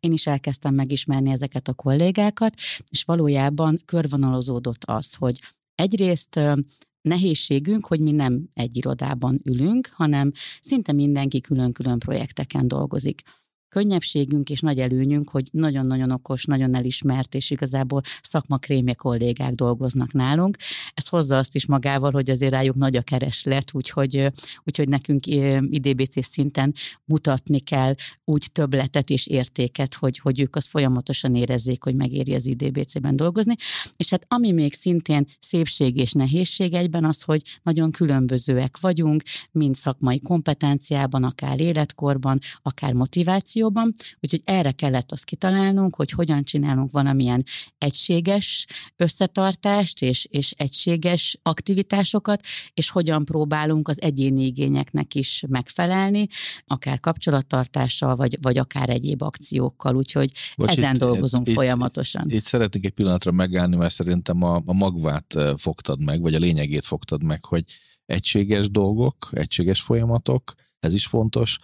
én 0.00 0.12
is 0.12 0.26
elkezdtem 0.26 0.74
megismerni 0.74 1.30
ezeket 1.30 1.68
a 1.68 1.74
kollégákat, 1.74 2.54
és 2.90 3.02
valójában 3.04 3.80
körvonalozódott 3.84 4.82
az, 4.84 5.14
hogy 5.14 5.40
egyrészt 5.78 6.40
nehézségünk, 7.00 7.86
hogy 7.86 8.00
mi 8.00 8.12
nem 8.12 8.48
egy 8.54 8.76
irodában 8.76 9.40
ülünk, 9.44 9.88
hanem 9.92 10.32
szinte 10.60 10.92
mindenki 10.92 11.40
külön-külön 11.40 11.98
projekteken 11.98 12.68
dolgozik 12.68 13.22
könnyebbségünk 13.68 14.50
és 14.50 14.60
nagy 14.60 14.78
előnyünk, 14.78 15.30
hogy 15.30 15.48
nagyon-nagyon 15.52 16.10
okos, 16.10 16.44
nagyon 16.44 16.74
elismert, 16.74 17.34
és 17.34 17.50
igazából 17.50 18.00
szakmakrémje 18.22 18.94
kollégák 18.94 19.52
dolgoznak 19.52 20.12
nálunk. 20.12 20.56
Ez 20.94 21.08
hozza 21.08 21.38
azt 21.38 21.54
is 21.54 21.66
magával, 21.66 22.10
hogy 22.10 22.30
azért 22.30 22.52
rájuk 22.52 22.74
nagy 22.74 22.96
a 22.96 23.02
kereslet, 23.02 23.74
úgyhogy, 23.74 24.26
úgyhogy 24.64 24.88
nekünk 24.88 25.26
IDBC 25.26 26.24
szinten 26.24 26.74
mutatni 27.04 27.58
kell 27.58 27.94
úgy 28.24 28.46
többletet 28.52 29.10
és 29.10 29.26
értéket, 29.26 29.94
hogy, 29.94 30.18
hogy 30.18 30.40
ők 30.40 30.56
azt 30.56 30.68
folyamatosan 30.68 31.34
érezzék, 31.34 31.84
hogy 31.84 31.94
megéri 31.94 32.34
az 32.34 32.46
IDBC-ben 32.46 33.16
dolgozni. 33.16 33.54
És 33.96 34.10
hát 34.10 34.24
ami 34.28 34.52
még 34.52 34.74
szintén 34.74 35.26
szépség 35.40 35.96
és 35.96 36.12
nehézség 36.12 36.74
egyben 36.74 37.04
az, 37.04 37.22
hogy 37.22 37.42
nagyon 37.62 37.90
különbözőek 37.90 38.80
vagyunk, 38.80 39.22
mind 39.52 39.76
szakmai 39.76 40.20
kompetenciában, 40.20 41.24
akár 41.24 41.60
életkorban, 41.60 42.38
akár 42.62 42.92
motiváció, 42.92 43.57
pozícióban, 43.58 43.94
úgyhogy 44.20 44.42
erre 44.44 44.72
kellett 44.72 45.12
azt 45.12 45.24
kitalálnunk, 45.24 45.96
hogy 45.96 46.10
hogyan 46.10 46.42
csinálunk 46.42 46.90
valamilyen 46.90 47.44
egységes 47.78 48.66
összetartást 48.96 50.02
és, 50.02 50.26
és 50.30 50.52
egységes 50.56 51.38
aktivitásosokat, 51.42 52.42
és 52.74 52.90
hogyan 52.90 53.24
próbálunk 53.24 53.88
az 53.88 54.00
egyéni 54.00 54.44
igényeknek 54.44 55.14
is 55.14 55.44
megfelelni, 55.48 56.26
akár 56.66 57.00
kapcsolattartással, 57.00 58.16
vagy, 58.16 58.38
vagy 58.40 58.58
akár 58.58 58.88
egyéb 58.88 59.22
akciókkal, 59.22 59.96
úgyhogy 59.96 60.32
Bocs, 60.56 60.70
ezen 60.70 60.94
itt, 60.94 61.00
dolgozunk 61.00 61.48
itt, 61.48 61.54
folyamatosan. 61.54 62.24
Itt, 62.26 62.32
itt 62.32 62.44
szeretnék 62.44 62.84
egy 62.84 62.92
pillanatra 62.92 63.32
megállni, 63.32 63.76
mert 63.76 63.94
szerintem 63.94 64.42
a, 64.42 64.62
a 64.66 64.72
magvát 64.72 65.34
fogtad 65.56 66.00
meg, 66.00 66.20
vagy 66.20 66.34
a 66.34 66.38
lényegét 66.38 66.84
fogtad 66.84 67.22
meg, 67.22 67.44
hogy 67.44 67.64
egységes 68.06 68.70
dolgok, 68.70 69.28
egységes 69.32 69.82
folyamatok, 69.82 70.54
ez 70.80 70.94
is 70.94 71.06
fontos, 71.06 71.58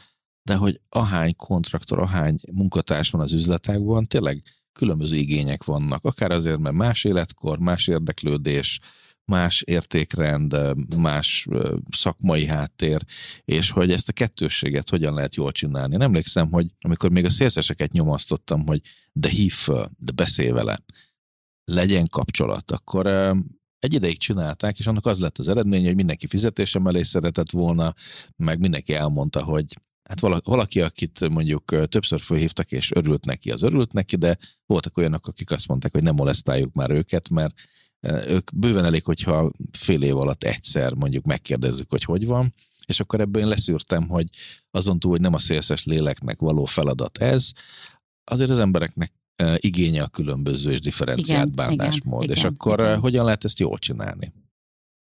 de 0.45 0.55
hogy 0.55 0.81
ahány 0.89 1.37
kontraktor, 1.37 1.99
ahány 1.99 2.37
munkatárs 2.53 3.11
van 3.11 3.21
az 3.21 3.33
üzletekben, 3.33 4.07
tényleg 4.07 4.43
különböző 4.73 5.17
igények 5.17 5.65
vannak. 5.65 6.05
Akár 6.05 6.31
azért, 6.31 6.59
mert 6.59 6.75
más 6.75 7.05
életkor, 7.05 7.59
más 7.59 7.87
érdeklődés, 7.87 8.81
más 9.25 9.63
értékrend, 9.63 10.57
más 10.97 11.47
szakmai 11.91 12.47
háttér, 12.47 13.03
és 13.45 13.71
hogy 13.71 13.93
ezt 13.93 14.09
a 14.09 14.13
kettősséget 14.13 14.91
hogyan 14.91 15.15
lehet 15.15 15.35
jól 15.35 15.53
csinálni. 15.53 15.97
Nem 15.97 16.07
emlékszem, 16.07 16.51
hogy 16.51 16.75
amikor 16.81 17.11
még 17.11 17.25
a 17.25 17.31
szélszeseket 17.31 17.93
nyomasztottam, 17.93 18.67
hogy 18.67 18.81
de 19.13 19.29
hív 19.29 19.53
föl, 19.53 19.89
de 19.99 20.13
beszélj 20.13 20.51
vele, 20.51 20.79
legyen 21.65 22.09
kapcsolat, 22.09 22.71
akkor 22.71 23.07
egy 23.79 23.93
ideig 23.93 24.19
csinálták, 24.19 24.79
és 24.79 24.87
annak 24.87 25.07
az 25.07 25.19
lett 25.19 25.39
az 25.39 25.49
eredménye, 25.49 25.87
hogy 25.87 25.97
mindenki 25.97 26.27
fizetésem 26.27 26.87
elé 26.87 27.03
szeretett 27.03 27.51
volna, 27.51 27.95
meg 28.37 28.59
mindenki 28.59 28.95
elmondta, 28.95 29.43
hogy 29.43 29.65
hát 30.05 30.21
valaki, 30.45 30.81
akit 30.81 31.29
mondjuk 31.29 31.89
többször 31.89 32.21
fölhívtak, 32.21 32.73
és 32.73 32.93
örült 32.95 33.25
neki, 33.25 33.51
az 33.51 33.63
örült 33.63 33.93
neki, 33.93 34.17
de 34.17 34.39
voltak 34.67 34.97
olyanok, 34.97 35.27
akik 35.27 35.51
azt 35.51 35.69
mondták, 35.69 35.93
hogy 35.93 36.03
nem 36.03 36.15
molesztáljuk 36.15 36.73
már 36.73 36.91
őket, 36.91 37.29
mert 37.29 37.55
ők 38.27 38.55
bőven 38.55 38.85
elég, 38.85 39.05
hogyha 39.05 39.53
fél 39.73 40.03
év 40.03 40.17
alatt 40.17 40.45
egyszer 40.45 40.93
mondjuk 40.93 41.25
megkérdezzük, 41.25 41.91
hogy 41.91 42.05
hogy 42.05 42.27
van, 42.27 42.55
és 42.87 43.01
akkor 43.01 43.21
ebből 43.21 43.43
én 43.43 43.49
leszűrtem, 43.49 44.09
hogy 44.09 44.27
azon 44.71 44.99
túl, 44.99 45.11
hogy 45.11 45.21
nem 45.21 45.35
a 45.35 45.39
szélszes 45.39 45.85
léleknek 45.85 46.41
való 46.41 46.65
feladat 46.65 47.19
ez, 47.19 47.51
azért 48.25 48.51
az 48.51 48.59
embereknek 48.59 49.13
igénye 49.57 50.03
a 50.03 50.09
különböző 50.09 50.71
és 50.71 50.81
differenciált 50.81 51.53
igen, 51.53 51.77
bánásmód, 51.77 52.23
igen, 52.23 52.35
és 52.35 52.41
igen, 52.41 52.53
akkor 52.53 52.81
igen. 52.81 52.99
hogyan 52.99 53.25
lehet 53.25 53.45
ezt 53.45 53.59
jól 53.59 53.79
csinálni? 53.79 54.33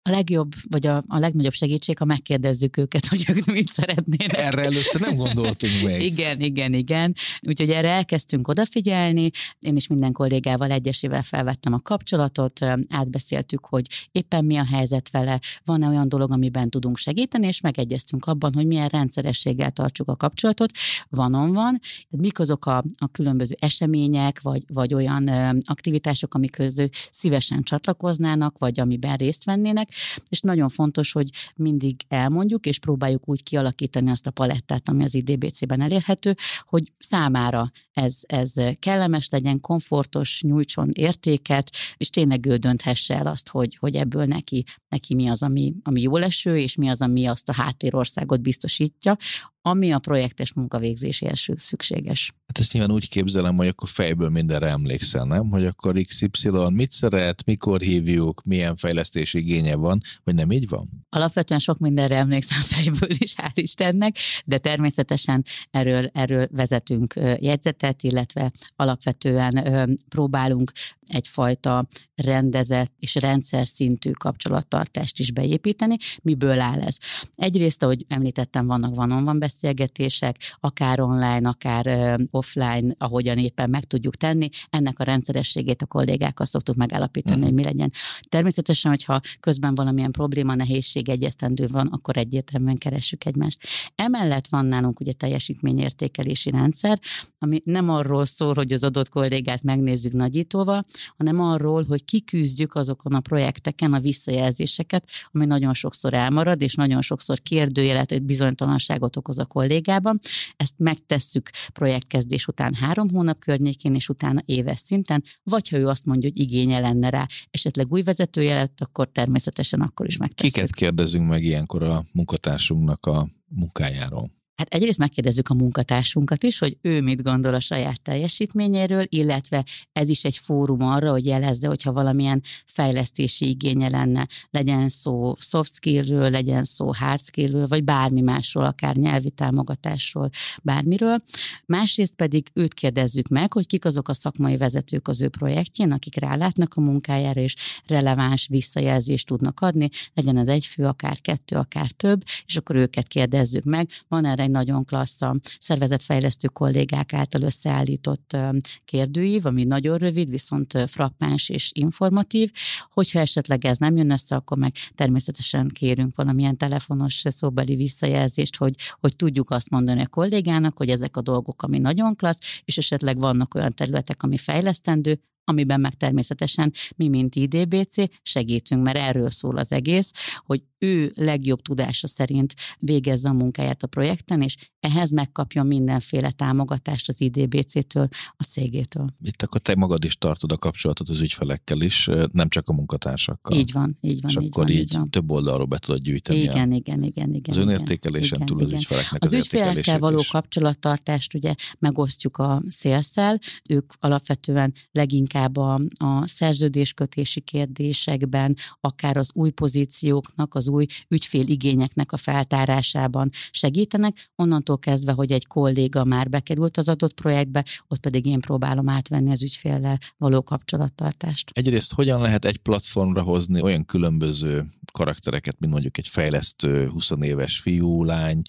A 0.03 0.11
legjobb, 0.11 0.53
vagy 0.69 0.87
a, 0.87 1.05
a 1.07 1.19
legnagyobb 1.19 1.53
segítség, 1.53 1.99
ha 1.99 2.05
megkérdezzük 2.05 2.77
őket, 2.77 3.07
hogy 3.11 3.25
ők 3.29 3.45
mit 3.45 3.69
szeretnének. 3.69 4.37
Erre 4.37 4.63
előtte 4.63 4.99
nem 4.99 5.15
gondoltunk 5.15 5.83
még. 5.85 6.03
igen, 6.13 6.41
igen, 6.41 6.73
igen. 6.73 7.15
Úgyhogy 7.41 7.71
erre 7.71 7.89
elkezdtünk 7.89 8.49
odafigyelni. 8.49 9.31
Én 9.59 9.77
is 9.77 9.87
minden 9.87 10.13
kollégával 10.13 10.71
egyesével 10.71 11.23
felvettem 11.23 11.73
a 11.73 11.81
kapcsolatot, 11.81 12.61
átbeszéltük, 12.89 13.67
hogy 13.67 14.09
éppen 14.13 14.45
mi 14.45 14.57
a 14.57 14.65
helyzet 14.65 15.11
vele, 15.11 15.41
van-e 15.65 15.89
olyan 15.89 16.09
dolog, 16.09 16.33
amiben 16.33 16.71
tudunk 16.71 16.97
segíteni, 16.97 17.47
és 17.47 17.61
megegyeztünk 17.61 18.27
abban, 18.27 18.53
hogy 18.55 18.67
milyen 18.67 18.89
rendszerességgel 18.89 19.71
tartsuk 19.71 20.09
a 20.09 20.17
kapcsolatot. 20.17 20.71
Vanon 21.09 21.53
van, 21.53 21.81
mik 22.09 22.39
azok 22.39 22.67
a, 22.67 22.85
a 22.99 23.09
különböző 23.13 23.57
események, 23.59 24.41
vagy, 24.41 24.63
vagy 24.73 24.95
olyan 24.95 25.29
aktivitások, 25.65 26.35
amik 26.35 26.51
közül 26.51 26.89
szívesen 27.11 27.63
csatlakoznának, 27.63 28.59
vagy 28.59 28.81
amiben 28.81 29.17
részt 29.17 29.45
vennének, 29.45 29.89
és 30.29 30.41
nagyon 30.41 30.69
fontos, 30.69 31.13
hogy 31.13 31.29
mindig 31.57 32.01
elmondjuk, 32.09 32.67
és 32.67 32.79
próbáljuk 32.79 33.29
úgy 33.29 33.43
kialakítani 33.43 34.11
azt 34.11 34.27
a 34.27 34.31
palettát, 34.31 34.89
ami 34.89 35.03
az 35.03 35.15
IDBC-ben 35.15 35.81
elérhető, 35.81 36.35
hogy 36.65 36.93
számára 36.99 37.71
ez, 37.93 38.19
ez 38.27 38.53
kellemes 38.79 39.29
legyen, 39.31 39.61
komfortos, 39.61 40.43
nyújtson 40.43 40.91
értéket, 40.93 41.71
és 41.97 42.11
tényleg 42.11 42.47
ő 42.47 42.57
dönthesse 42.57 43.17
el 43.17 43.27
azt, 43.27 43.49
hogy, 43.49 43.77
hogy 43.77 43.97
ebből 43.97 44.25
neki, 44.25 44.65
neki 44.89 45.15
mi 45.15 45.29
az, 45.29 45.43
ami, 45.43 45.75
ami 45.83 46.01
jól 46.01 46.23
eső, 46.25 46.59
és 46.59 46.75
mi 46.75 46.89
az, 46.89 47.01
ami 47.01 47.27
azt 47.27 47.49
a 47.49 47.53
háttérországot 47.53 48.41
biztosítja, 48.41 49.17
ami 49.63 49.93
a 49.93 49.99
projektes 49.99 50.53
munkavégzéséhez 50.53 51.47
szükséges. 51.57 52.35
Hát 52.47 52.59
ezt 52.59 52.73
nyilván 52.73 52.93
úgy 52.93 53.09
képzelem, 53.09 53.57
hogy 53.57 53.67
akkor 53.67 53.89
fejből 53.89 54.29
mindenre 54.29 54.67
emlékszel, 54.67 55.25
nem? 55.25 55.51
Hogy 55.51 55.65
akkor 55.65 56.03
XY 56.03 56.51
mit 56.69 56.91
szeret, 56.91 57.45
mikor 57.45 57.81
hívjuk, 57.81 58.43
milyen 58.45 58.77
fejlesztési 58.77 59.39
igénye 59.39 59.75
van, 59.75 60.01
vagy 60.25 60.35
nem 60.35 60.51
így 60.51 60.69
van? 60.69 60.89
Alapvetően 61.09 61.61
sok 61.61 61.79
mindenre 61.79 62.17
emlékszem 62.17 62.61
fejből 62.61 63.11
is, 63.19 63.35
hál' 63.37 63.51
Istennek, 63.55 64.17
de 64.45 64.59
természetesen 64.59 65.45
erről, 65.71 66.11
erről 66.13 66.49
vezetünk 66.51 67.15
jegyzetet, 67.39 68.03
illetve 68.03 68.53
alapvetően 68.77 69.97
próbálunk 70.09 70.73
egyfajta 71.07 71.87
rendezett 72.15 72.93
és 72.99 73.15
rendszer 73.15 73.67
szintű 73.67 74.11
kapcsolattartást 74.11 75.19
is 75.19 75.33
beépíteni. 75.33 75.97
Miből 76.23 76.61
áll 76.61 76.81
ez? 76.81 76.97
Egyrészt, 77.35 77.83
ahogy 77.83 78.05
említettem, 78.09 78.67
vannak 78.67 78.95
van 78.95 79.11
beszélgetések, 79.51 80.37
akár 80.61 81.01
online, 81.01 81.49
akár 81.49 82.17
offline, 82.31 82.95
ahogyan 82.99 83.39
éppen 83.39 83.71
meg 83.71 83.85
tudjuk 83.85 84.17
tenni. 84.17 84.49
Ennek 84.71 84.99
a 84.99 85.05
rendszerességét 85.05 85.83
a 85.83 85.87
kollégákkal 85.87 86.47
szoktuk 86.47 86.77
megállapítani, 86.77 87.41
uh-huh. 87.41 87.49
hogy 87.49 87.59
mi 87.59 87.65
legyen. 87.65 87.93
Természetesen, 88.29 88.91
hogyha 88.91 89.21
közben 89.41 89.75
valamilyen 89.75 90.11
probléma, 90.11 90.55
nehézség 90.55 91.09
egyesztendő 91.09 91.67
van, 91.67 91.87
akkor 91.87 92.17
egyértelműen 92.17 92.77
keressük 92.77 93.25
egymást. 93.25 93.59
Emellett 93.95 94.49
van 94.49 94.67
nálunk 94.67 95.01
ugye 95.01 95.13
teljesítményértékelési 95.13 96.51
rendszer, 96.51 97.01
ami 97.39 97.63
nem 97.65 97.91
arról 97.91 98.25
szól, 98.25 98.55
hogy 98.55 98.73
az 98.73 98.85
adott 98.85 99.09
kollégát 99.09 99.63
megnézzük 99.63 100.13
nagyítóval, 100.13 100.87
hanem 101.17 101.41
arról, 101.41 101.85
hogy 101.85 102.05
kiküzdjük 102.05 102.75
azokon 102.75 103.15
a 103.15 103.21
projekteken 103.21 103.93
a 103.93 104.01
visszajelzéseket, 104.01 105.05
ami 105.33 105.47
nagyon 105.47 105.75
sokszor 105.75 106.15
elmarad, 106.15 106.63
és 106.63 106.75
nagyon 106.75 107.01
sokszor 107.01 107.41
kérdőjelet, 107.41 108.23
bizonytalanságot 108.23 109.17
okoz 109.17 109.39
a 109.41 109.45
kollégában. 109.45 110.19
Ezt 110.57 110.75
megtesszük 110.77 111.51
projektkezdés 111.73 112.47
után 112.47 112.75
három 112.75 113.09
hónap 113.11 113.39
környékén, 113.39 113.95
és 113.95 114.09
utána 114.09 114.43
éves 114.45 114.79
szinten, 114.79 115.23
vagy 115.43 115.69
ha 115.69 115.77
ő 115.77 115.87
azt 115.87 116.05
mondja, 116.05 116.29
hogy 116.29 116.39
igénye 116.39 116.79
lenne 116.79 117.11
rá 117.11 117.27
esetleg 117.51 117.93
új 117.93 118.03
vezetőjelet, 118.03 118.73
akkor 118.77 119.09
természetesen 119.09 119.81
akkor 119.81 120.07
is 120.07 120.17
megtesszük. 120.17 120.55
Kiket 120.55 120.75
kérdezünk 120.75 121.29
meg 121.29 121.43
ilyenkor 121.43 121.83
a 121.83 122.05
munkatársunknak 122.13 123.07
a 123.07 123.29
munkájáról? 123.49 124.31
Hát 124.61 124.75
egyrészt 124.75 124.99
megkérdezzük 124.99 125.49
a 125.49 125.55
munkatársunkat 125.55 126.43
is, 126.43 126.59
hogy 126.59 126.77
ő 126.83 127.01
mit 127.01 127.23
gondol 127.23 127.55
a 127.55 127.61
saját 127.61 128.03
teljesítményéről, 128.03 129.05
illetve 129.09 129.65
ez 129.93 130.09
is 130.09 130.25
egy 130.25 130.37
fórum 130.37 130.83
arra, 130.83 131.11
hogy 131.11 131.27
jelezze, 131.27 131.69
hogyha 131.69 131.93
valamilyen 131.93 132.43
fejlesztési 132.67 133.49
igénye 133.49 133.89
lenne, 133.89 134.29
legyen 134.51 134.89
szó 134.89 135.35
soft 135.39 135.75
skillről, 135.75 136.31
legyen 136.31 136.65
szó 136.65 136.93
hard 136.93 137.21
skillről, 137.21 137.67
vagy 137.67 137.85
bármi 137.85 138.21
másról, 138.21 138.65
akár 138.65 138.97
nyelvi 138.97 139.31
támogatásról, 139.31 140.31
bármiről. 140.63 141.23
Másrészt 141.67 142.15
pedig 142.15 142.51
őt 142.53 142.75
kérdezzük 142.75 143.29
meg, 143.29 143.53
hogy 143.53 143.67
kik 143.67 143.85
azok 143.85 144.09
a 144.09 144.15
szakmai 144.15 144.57
vezetők 144.57 145.09
az 145.09 145.21
ő 145.21 145.29
projektjén, 145.29 145.93
akik 145.93 146.17
rálátnak 146.17 146.75
a 146.75 146.81
munkájára, 146.81 147.41
és 147.41 147.55
releváns 147.87 148.47
visszajelzést 148.51 149.27
tudnak 149.27 149.61
adni, 149.61 149.89
legyen 150.15 150.37
ez 150.37 150.49
egy 150.49 150.67
fő, 150.67 150.85
akár 150.85 151.21
kettő, 151.21 151.57
akár 151.57 151.91
több, 151.91 152.25
és 152.47 152.57
akkor 152.57 152.77
őket 152.77 153.09
kérdezzük 153.09 153.65
meg. 153.65 153.89
Van 154.09 154.25
erre 154.25 154.49
egy 154.51 154.67
nagyon 154.67 154.85
klassz 154.85 155.23
a 155.23 155.37
szervezetfejlesztő 155.59 156.49
kollégák 156.49 157.13
által 157.13 157.43
összeállított 157.43 158.37
kérdőív, 158.85 159.47
ami 159.47 159.65
nagyon 159.65 159.99
rövid, 159.99 160.31
viszont 160.31 160.79
frappáns 160.87 161.49
és 161.49 161.71
informatív. 161.75 162.51
Hogyha 162.93 163.21
esetleg 163.21 163.65
ez 163.65 163.79
nem 163.79 163.97
jön 163.97 164.11
össze, 164.11 164.37
akkor 164.37 164.59
meg 164.59 164.73
természetesen 164.95 165.69
kérünk 165.69 166.17
valamilyen 166.17 166.57
telefonos 166.57 167.23
szóbeli 167.27 167.77
visszajelzést, 167.77 168.57
hogy, 168.57 168.75
hogy 169.01 169.17
tudjuk 169.17 169.51
azt 169.51 169.71
mondani 169.71 170.01
a 170.01 170.07
kollégának, 170.07 170.79
hogy 170.79 170.89
ezek 170.89 171.17
a 171.17 171.21
dolgok, 171.21 171.63
ami 171.63 171.79
nagyon 171.79 172.17
klassz, 172.17 172.61
és 172.65 172.79
esetleg 172.79 173.19
vannak 173.19 173.55
olyan 173.55 173.73
területek, 173.73 174.23
ami 174.23 174.37
fejlesztendő, 174.37 175.21
amiben 175.45 175.81
meg 175.81 175.95
természetesen 175.95 176.73
mi, 176.97 177.09
mint 177.09 177.35
IDBC 177.35 177.95
segítünk, 178.23 178.83
mert 178.83 178.99
erről 178.99 179.31
szól 179.31 179.57
az 179.57 179.73
egész, 179.73 180.11
hogy 180.37 180.63
ő 180.79 181.13
legjobb 181.15 181.63
tudása 181.63 182.07
szerint 182.07 182.55
végezze 182.79 183.29
a 183.29 183.33
munkáját 183.33 183.83
a 183.83 183.87
projekten, 183.87 184.43
és 184.43 184.57
ehhez 184.81 185.11
megkapjon 185.11 185.67
mindenféle 185.67 186.31
támogatást 186.31 187.09
az 187.09 187.21
IDBC-től, 187.21 188.09
a 188.37 188.43
cégétől. 188.43 189.09
Itt 189.23 189.43
akkor 189.43 189.61
te 189.61 189.75
magad 189.75 190.05
is 190.05 190.17
tartod 190.17 190.53
a 190.53 190.57
kapcsolatot 190.57 191.09
az 191.09 191.21
ügyfelekkel 191.21 191.81
is, 191.81 192.09
nem 192.33 192.49
csak 192.49 192.69
a 192.69 192.73
munkatársakkal. 192.73 193.59
Így 193.59 193.73
van, 193.73 193.99
így 194.01 194.21
van. 194.21 194.31
És 194.31 194.37
így 194.37 194.49
akkor 194.51 194.65
van, 194.65 194.73
így, 194.73 194.81
így 194.81 194.95
van. 194.95 195.11
több 195.11 195.31
oldalról 195.31 195.67
be 195.67 195.79
tudod 195.79 196.01
gyűjteni. 196.01 196.39
Igen, 196.39 196.71
a, 196.71 196.75
igen, 196.75 197.03
igen, 197.03 197.35
igen. 197.35 197.57
Az 197.57 197.57
önértékelésen 197.57 198.43
igen, 198.43 198.47
túl 198.47 198.61
az 198.61 198.67
igen. 198.67 198.79
ügyfeleknek 198.79 199.23
az, 199.23 199.33
az 199.33 199.39
ügyfelekkel 199.39 199.99
való 199.99 200.19
is. 200.19 200.29
kapcsolattartást 200.29 201.35
ugye 201.35 201.55
megosztjuk 201.79 202.37
a 202.37 202.63
szélszel, 202.69 203.39
ők 203.69 203.93
alapvetően 203.99 204.75
leginkább 204.93 205.57
a, 205.57 205.79
a 205.95 206.27
szerződéskötési 206.27 207.41
kérdésekben, 207.41 208.57
akár 208.81 209.17
az 209.17 209.31
új 209.35 209.51
pozícióknak, 209.51 210.55
az 210.55 210.69
új 210.69 210.87
ügyféligényeknek 211.09 212.13
a 212.13 212.17
feltárásában 212.17 213.31
segítenek, 213.51 214.31
onnantól 214.37 214.70
kezdve, 214.77 215.13
hogy 215.13 215.33
egy 215.33 215.47
kolléga 215.47 216.05
már 216.05 216.29
bekerült 216.29 216.77
az 216.77 216.89
adott 216.89 217.15
projektbe, 217.15 217.65
ott 217.89 218.01
pedig 218.01 218.27
én 218.27 218.41
próbálom 218.41 218.89
átvenni 218.89 219.31
az 219.31 219.43
ügyféllel 219.43 219.99
való 220.17 220.43
kapcsolattartást. 220.43 221.51
Egyrészt 221.53 221.95
hogyan 221.95 222.21
lehet 222.21 222.45
egy 222.45 222.59
platformra 222.59 223.23
hozni 223.23 223.61
olyan 223.61 223.85
különböző 223.85 224.65
karaktereket, 224.93 225.57
mint 225.59 225.73
mondjuk 225.73 225.99
egy 225.99 226.09
fejlesztő 226.09 226.89
20 226.89 227.11
éves 227.21 227.59
fiú, 227.59 228.05
lány, 228.05 228.43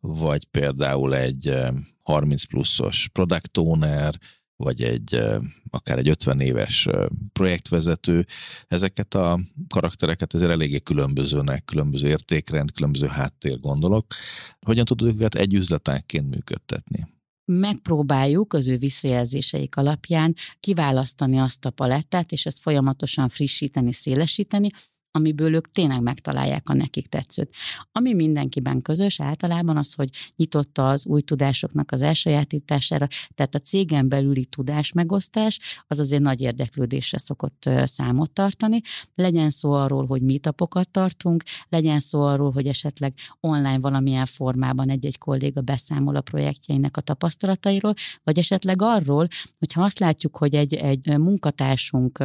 vagy 0.00 0.44
például 0.44 1.14
egy 1.14 1.54
30 2.02 2.44
pluszos 2.44 3.08
product 3.12 3.58
owner, 3.58 4.14
vagy 4.58 4.82
egy 4.82 5.22
akár 5.70 5.98
egy 5.98 6.08
50 6.08 6.40
éves 6.40 6.88
projektvezető, 7.32 8.26
ezeket 8.68 9.14
a 9.14 9.38
karaktereket 9.68 10.34
ezért 10.34 10.50
eléggé 10.50 10.80
különbözőnek, 10.80 11.64
különböző 11.64 12.08
értékrend, 12.08 12.72
különböző 12.72 13.06
háttér 13.06 13.60
gondolok. 13.60 14.14
Hogyan 14.60 14.84
tudod 14.84 15.14
őket 15.14 15.34
egy 15.34 15.54
üzletágként 15.54 16.30
működtetni? 16.30 17.06
megpróbáljuk 17.52 18.52
az 18.52 18.68
ő 18.68 18.76
visszajelzéseik 18.76 19.76
alapján 19.76 20.34
kiválasztani 20.60 21.38
azt 21.38 21.64
a 21.64 21.70
palettát, 21.70 22.32
és 22.32 22.46
ezt 22.46 22.60
folyamatosan 22.60 23.28
frissíteni, 23.28 23.92
szélesíteni, 23.92 24.68
amiből 25.10 25.54
ők 25.54 25.70
tényleg 25.70 26.02
megtalálják 26.02 26.68
a 26.68 26.74
nekik 26.74 27.06
tetszőt. 27.06 27.54
Ami 27.92 28.14
mindenkiben 28.14 28.80
közös 28.80 29.20
általában 29.20 29.76
az, 29.76 29.92
hogy 29.92 30.08
nyitotta 30.36 30.88
az 30.88 31.06
új 31.06 31.20
tudásoknak 31.20 31.92
az 31.92 32.02
elsajátítására, 32.02 33.06
tehát 33.34 33.54
a 33.54 33.58
cégen 33.58 34.08
belüli 34.08 34.44
tudásmegosztás 34.44 35.58
az 35.86 35.98
azért 35.98 36.22
nagy 36.22 36.40
érdeklődésre 36.40 37.18
szokott 37.18 37.70
számot 37.84 38.32
tartani. 38.32 38.80
Legyen 39.14 39.50
szó 39.50 39.72
arról, 39.72 40.06
hogy 40.06 40.22
meetupokat 40.22 40.90
tartunk, 40.90 41.42
legyen 41.68 42.00
szó 42.00 42.20
arról, 42.20 42.50
hogy 42.50 42.66
esetleg 42.66 43.14
online 43.40 43.78
valamilyen 43.78 44.26
formában 44.26 44.90
egy-egy 44.90 45.18
kolléga 45.18 45.60
beszámol 45.60 46.16
a 46.16 46.20
projektjeinek 46.20 46.96
a 46.96 47.00
tapasztalatairól, 47.00 47.94
vagy 48.24 48.38
esetleg 48.38 48.82
arról, 48.82 49.26
hogyha 49.58 49.82
azt 49.82 49.98
látjuk, 49.98 50.36
hogy 50.36 50.54
egy, 50.54 50.74
egy 50.74 51.18
munkatársunk 51.18 52.24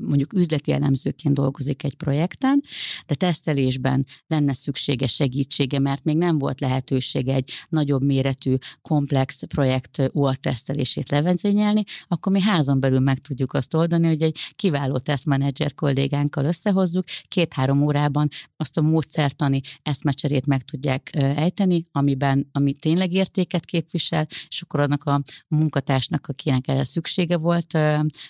mondjuk 0.00 0.32
üzleti 0.32 0.72
elemzőként 0.72 1.34
dolgozik 1.34 1.82
egy 1.82 1.94
projekten, 1.94 2.62
de 3.06 3.14
tesztelésben 3.14 4.06
lenne 4.26 4.52
szüksége 4.52 5.06
segítsége, 5.06 5.78
mert 5.78 6.04
még 6.04 6.16
nem 6.16 6.38
volt 6.38 6.60
lehetőség 6.60 7.28
egy 7.28 7.50
nagyobb 7.68 8.02
méretű, 8.02 8.54
komplex 8.82 9.42
projekt 9.48 10.10
UAT 10.12 10.40
tesztelését 10.40 11.10
levezényelni, 11.10 11.84
akkor 12.08 12.32
mi 12.32 12.40
házon 12.40 12.80
belül 12.80 13.00
meg 13.00 13.18
tudjuk 13.18 13.52
azt 13.52 13.74
oldani, 13.74 14.06
hogy 14.06 14.22
egy 14.22 14.38
kiváló 14.56 14.98
tesztmenedzser 14.98 15.74
kollégánkkal 15.74 16.44
összehozzuk, 16.44 17.04
két-három 17.28 17.82
órában 17.82 18.28
azt 18.56 18.78
a 18.78 18.80
módszertani 18.80 19.60
eszmecserét 19.82 20.46
meg 20.46 20.62
tudják 20.62 21.10
ejteni, 21.12 21.82
amiben, 21.92 22.48
ami 22.52 22.72
tényleg 22.72 23.12
értéket 23.12 23.64
képvisel, 23.64 24.26
és 24.48 24.62
akkor 24.62 24.80
annak 24.80 25.04
a 25.04 25.22
munkatársnak, 25.48 26.26
akinek 26.26 26.68
erre 26.68 26.84
szüksége 26.84 27.36
volt, 27.36 27.78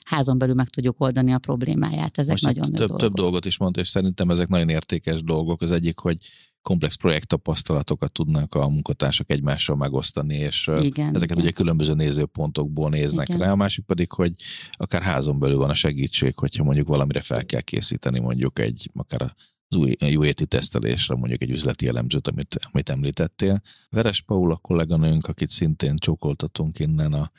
házon 0.06 0.38
belül 0.38 0.54
meg 0.54 0.68
tudjuk 0.68 1.00
oldani 1.00 1.32
a 1.32 1.38
problémát 1.38 1.59
problémáját. 1.64 2.18
Ezek 2.18 2.30
Most 2.30 2.44
nagyon 2.44 2.70
több, 2.70 2.96
több 2.96 3.12
dolgot 3.12 3.44
is 3.44 3.58
mondta, 3.58 3.80
és 3.80 3.88
szerintem 3.88 4.30
ezek 4.30 4.48
nagyon 4.48 4.68
értékes 4.68 5.22
dolgok. 5.22 5.62
Az 5.62 5.70
egyik, 5.70 5.98
hogy 5.98 6.16
komplex 6.62 6.94
projekttapasztalatokat 6.94 8.12
tudnak 8.12 8.54
a 8.54 8.68
munkatársak 8.68 9.30
egymással 9.30 9.76
megosztani, 9.76 10.36
és 10.36 10.70
igen, 10.80 11.14
ezeket 11.14 11.30
igen. 11.30 11.38
ugye 11.38 11.50
különböző 11.50 11.94
nézőpontokból 11.94 12.90
néznek 12.90 13.28
igen. 13.28 13.40
rá. 13.40 13.50
A 13.50 13.56
másik 13.56 13.84
pedig, 13.84 14.12
hogy 14.12 14.32
akár 14.72 15.02
házon 15.02 15.38
belül 15.38 15.56
van 15.56 15.70
a 15.70 15.74
segítség, 15.74 16.36
hogyha 16.36 16.64
mondjuk 16.64 16.88
valamire 16.88 17.20
fel 17.20 17.46
kell 17.46 17.60
készíteni, 17.60 18.20
mondjuk 18.20 18.58
egy, 18.58 18.90
akár 18.94 19.34
az 19.70 19.76
új 19.76 19.96
UAT 20.14 20.48
tesztelésre, 20.48 21.14
mondjuk 21.14 21.42
egy 21.42 21.50
üzleti 21.50 21.86
elemzőt, 21.86 22.28
amit, 22.28 22.56
amit 22.72 22.88
említettél. 22.88 23.62
Veres 23.88 24.20
Paula 24.20 24.56
kolléganőnk, 24.56 25.26
akit 25.26 25.48
szintén 25.48 25.96
csókoltatunk 25.96 26.78
innen 26.78 27.12
a 27.12 27.30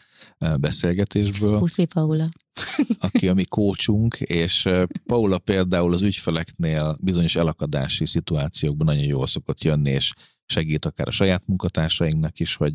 beszélgetésből. 0.58 1.60
Puszi 1.60 1.86
Paula. 1.86 2.28
aki 3.00 3.28
a 3.28 3.34
mi 3.34 3.44
kócsunk, 3.44 4.16
és 4.16 4.70
Paula 5.06 5.38
például 5.38 5.94
az 5.94 6.02
ügyfeleknél 6.02 6.98
bizonyos 7.00 7.36
elakadási 7.36 8.06
szituációkban 8.06 8.86
nagyon 8.86 9.08
jól 9.08 9.28
szokott 9.28 9.64
jönni, 9.64 9.90
és 9.90 10.14
segít 10.46 10.86
akár 10.86 11.08
a 11.08 11.12
saját 11.12 11.44
munkatársainknak 11.46 12.40
is, 12.40 12.56
hogy 12.56 12.74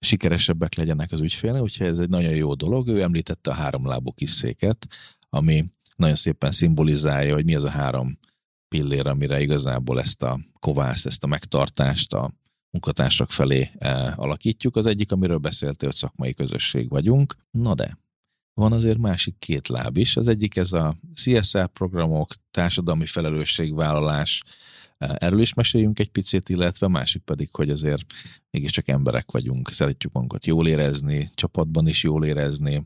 sikeresebbek 0.00 0.74
legyenek 0.74 1.12
az 1.12 1.20
ügyfélek, 1.20 1.62
úgyhogy 1.62 1.86
ez 1.86 1.98
egy 1.98 2.08
nagyon 2.08 2.34
jó 2.34 2.54
dolog. 2.54 2.88
Ő 2.88 3.02
említette 3.02 3.50
a 3.50 3.54
háromlábú 3.54 4.12
kis 4.12 4.30
széket, 4.30 4.86
ami 5.28 5.64
nagyon 5.96 6.16
szépen 6.16 6.50
szimbolizálja, 6.50 7.34
hogy 7.34 7.44
mi 7.44 7.54
az 7.54 7.64
a 7.64 7.70
három 7.70 8.18
pillér, 8.74 9.06
amire 9.06 9.40
igazából 9.40 10.00
ezt 10.00 10.22
a 10.22 10.40
kovászt, 10.60 11.06
ezt 11.06 11.24
a 11.24 11.26
megtartást 11.26 12.12
a 12.12 12.32
munkatársak 12.70 13.30
felé 13.30 13.70
eh, 13.78 14.18
alakítjuk. 14.18 14.76
Az 14.76 14.86
egyik, 14.86 15.12
amiről 15.12 15.38
beszéltél, 15.38 15.88
hogy 15.88 15.96
szakmai 15.96 16.34
közösség 16.34 16.88
vagyunk. 16.88 17.36
Na 17.50 17.74
de, 17.74 17.98
van 18.54 18.72
azért 18.72 18.98
másik 18.98 19.34
két 19.38 19.68
láb 19.68 19.96
is. 19.96 20.16
Az 20.16 20.28
egyik 20.28 20.56
ez 20.56 20.72
a 20.72 20.96
CSR 21.14 21.68
programok, 21.68 22.34
társadalmi 22.50 23.06
felelősségvállalás, 23.06 24.42
eh, 24.98 25.10
erről 25.14 25.40
is 25.40 25.54
meséljünk 25.54 25.98
egy 25.98 26.10
picit, 26.10 26.48
illetve 26.48 26.88
másik 26.88 27.22
pedig, 27.22 27.48
hogy 27.52 27.70
azért 27.70 28.04
mégiscsak 28.50 28.88
emberek 28.88 29.30
vagyunk, 29.30 29.70
szeretjük 29.70 30.12
magunkat 30.12 30.46
jól 30.46 30.68
érezni, 30.68 31.28
csapatban 31.34 31.88
is 31.88 32.02
jól 32.02 32.24
érezni, 32.24 32.84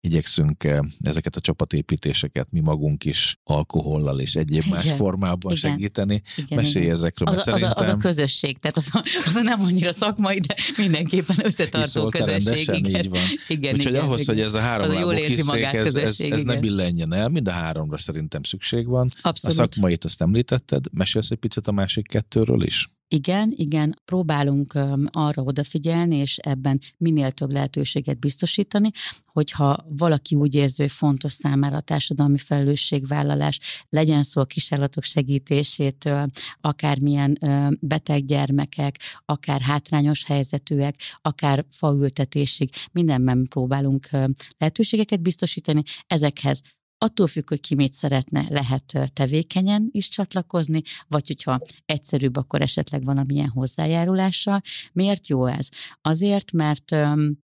igyekszünk 0.00 0.64
eh, 0.64 0.78
ezeket 1.00 1.36
a 1.36 1.40
csapatépítéseket 1.40 2.48
mi 2.50 2.60
magunk 2.60 3.04
is 3.04 3.38
alkohollal 3.44 4.20
és 4.20 4.34
egyéb 4.34 4.62
igen, 4.66 4.68
más 4.68 4.92
formában 4.92 5.52
igen, 5.56 5.70
segíteni. 5.70 6.22
Igen, 6.36 6.58
Mesélj 6.58 6.84
igen. 6.84 6.96
ezekről. 6.96 7.28
Az, 7.28 7.48
az, 7.48 7.62
a, 7.62 7.72
az 7.74 7.88
a 7.88 7.96
közösség, 7.96 8.58
tehát 8.58 8.76
az 8.76 8.88
a, 8.92 9.04
az 9.26 9.34
a 9.34 9.42
nem 9.42 9.60
annyira 9.60 9.92
szakmai, 9.92 10.38
de 10.38 10.54
mindenképpen 10.76 11.36
összetartó 11.42 12.08
közösség. 12.08 12.68
Igen. 12.74 13.00
Így 13.00 13.08
van. 13.08 13.20
Igen, 13.48 13.74
Úgyhogy 13.74 13.92
igen, 13.92 14.04
ahhoz, 14.04 14.20
igen. 14.20 14.34
hogy 14.34 14.44
ez 14.44 14.54
a 14.54 14.60
három 14.60 14.92
lábú 14.92 15.10
kiszék, 15.10 15.62
ez, 15.62 15.94
ez, 15.94 16.20
ez 16.20 16.42
ne 16.42 16.56
billenjen 16.56 17.12
el, 17.12 17.28
mind 17.28 17.48
a 17.48 17.52
háromra 17.52 17.98
szerintem 17.98 18.42
szükség 18.42 18.86
van. 18.86 19.08
Abszolút. 19.22 19.58
A 19.58 19.62
szakmait 19.62 20.04
azt 20.04 20.22
említetted, 20.22 20.84
mesélsz 20.92 21.30
egy 21.30 21.38
picit 21.38 21.66
a 21.66 21.72
másik 21.72 22.06
kettőről 22.06 22.62
is? 22.62 22.88
Igen, 23.08 23.52
igen, 23.56 24.00
próbálunk 24.04 24.78
arra 25.10 25.42
odafigyelni, 25.42 26.16
és 26.16 26.36
ebben 26.36 26.80
minél 26.96 27.30
több 27.30 27.50
lehetőséget 27.50 28.18
biztosítani, 28.18 28.90
hogyha 29.26 29.86
valaki 29.88 30.34
úgy 30.34 30.54
érzi, 30.54 30.82
hogy 30.82 30.92
fontos 30.92 31.32
számára 31.32 31.76
a 31.76 31.80
társadalmi 31.80 32.38
felelősségvállalás, 32.38 33.58
legyen 33.88 34.22
szó 34.22 34.40
a 34.40 34.44
kisállatok 34.44 35.04
segítésétől, 35.04 36.26
akármilyen 36.60 37.38
beteg 37.80 38.24
gyermekek, 38.24 38.98
akár 39.24 39.60
hátrányos 39.60 40.24
helyzetűek, 40.24 40.94
akár 41.22 41.64
faültetésig, 41.70 42.70
mindenben 42.92 43.46
próbálunk 43.50 44.08
lehetőségeket 44.58 45.20
biztosítani. 45.20 45.82
Ezekhez 46.06 46.60
Attól 47.06 47.26
függ, 47.26 47.48
hogy 47.48 47.60
ki 47.60 47.74
mit 47.74 47.92
szeretne, 47.92 48.46
lehet 48.48 49.10
tevékenyen 49.12 49.88
is 49.90 50.08
csatlakozni, 50.08 50.82
vagy 51.08 51.26
hogyha 51.26 51.60
egyszerűbb, 51.84 52.36
akkor 52.36 52.60
esetleg 52.62 53.04
valamilyen 53.04 53.48
hozzájárulással. 53.48 54.60
Miért 54.92 55.28
jó 55.28 55.46
ez? 55.46 55.68
Azért, 56.00 56.52
mert 56.52 56.96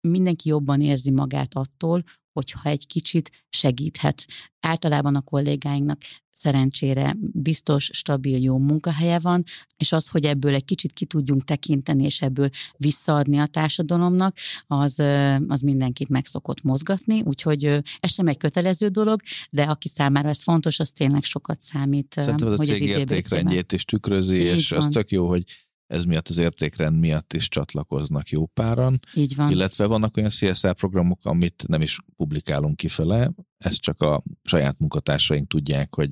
mindenki 0.00 0.48
jobban 0.48 0.80
érzi 0.80 1.10
magát 1.10 1.54
attól, 1.54 2.02
hogyha 2.32 2.68
egy 2.68 2.86
kicsit 2.86 3.44
segíthet. 3.48 4.24
Általában 4.60 5.14
a 5.14 5.20
kollégáinknak 5.20 6.00
szerencsére 6.36 7.16
biztos, 7.20 7.90
stabil, 7.92 8.42
jó 8.42 8.58
munkahelye 8.58 9.18
van, 9.18 9.44
és 9.76 9.92
az, 9.92 10.08
hogy 10.08 10.24
ebből 10.24 10.54
egy 10.54 10.64
kicsit 10.64 10.92
ki 10.92 11.04
tudjunk 11.04 11.44
tekinteni, 11.44 12.04
és 12.04 12.20
ebből 12.20 12.48
visszaadni 12.76 13.38
a 13.38 13.46
társadalomnak, 13.46 14.36
az, 14.66 15.02
az 15.46 15.60
mindenkit 15.60 16.08
meg 16.08 16.26
szokott 16.26 16.62
mozgatni, 16.62 17.20
úgyhogy 17.20 17.64
ez 18.00 18.12
sem 18.12 18.26
egy 18.26 18.36
kötelező 18.36 18.88
dolog, 18.88 19.20
de 19.50 19.62
aki 19.62 19.88
számára 19.88 20.28
ez 20.28 20.42
fontos, 20.42 20.80
az 20.80 20.90
tényleg 20.90 21.22
sokat 21.22 21.60
számít. 21.60 22.14
Szerintem 22.18 22.52
ez 22.52 22.56
hogy 22.56 22.70
a 22.70 22.74
cég 22.74 22.88
értékrendjét 22.88 23.72
is 23.72 23.84
tükrözi, 23.84 24.36
Így 24.36 24.56
és 24.56 24.68
van. 24.68 24.78
az 24.78 24.88
tök 24.88 25.10
jó, 25.10 25.28
hogy 25.28 25.44
ez 25.86 26.04
miatt 26.04 26.28
az 26.28 26.38
értékrend 26.38 26.98
miatt 26.98 27.32
is 27.32 27.48
csatlakoznak 27.48 28.28
jó 28.28 28.46
páran. 28.46 29.00
Így 29.14 29.36
van. 29.36 29.50
Illetve 29.50 29.86
vannak 29.86 30.16
olyan 30.16 30.30
CSR 30.30 30.74
programok, 30.74 31.20
amit 31.22 31.64
nem 31.66 31.80
is 31.82 31.98
publikálunk 32.16 32.76
kifele, 32.76 33.32
ezt 33.58 33.80
csak 33.80 34.00
a 34.00 34.22
saját 34.42 34.78
munkatársaink 34.78 35.48
tudják, 35.48 35.94
hogy 35.94 36.10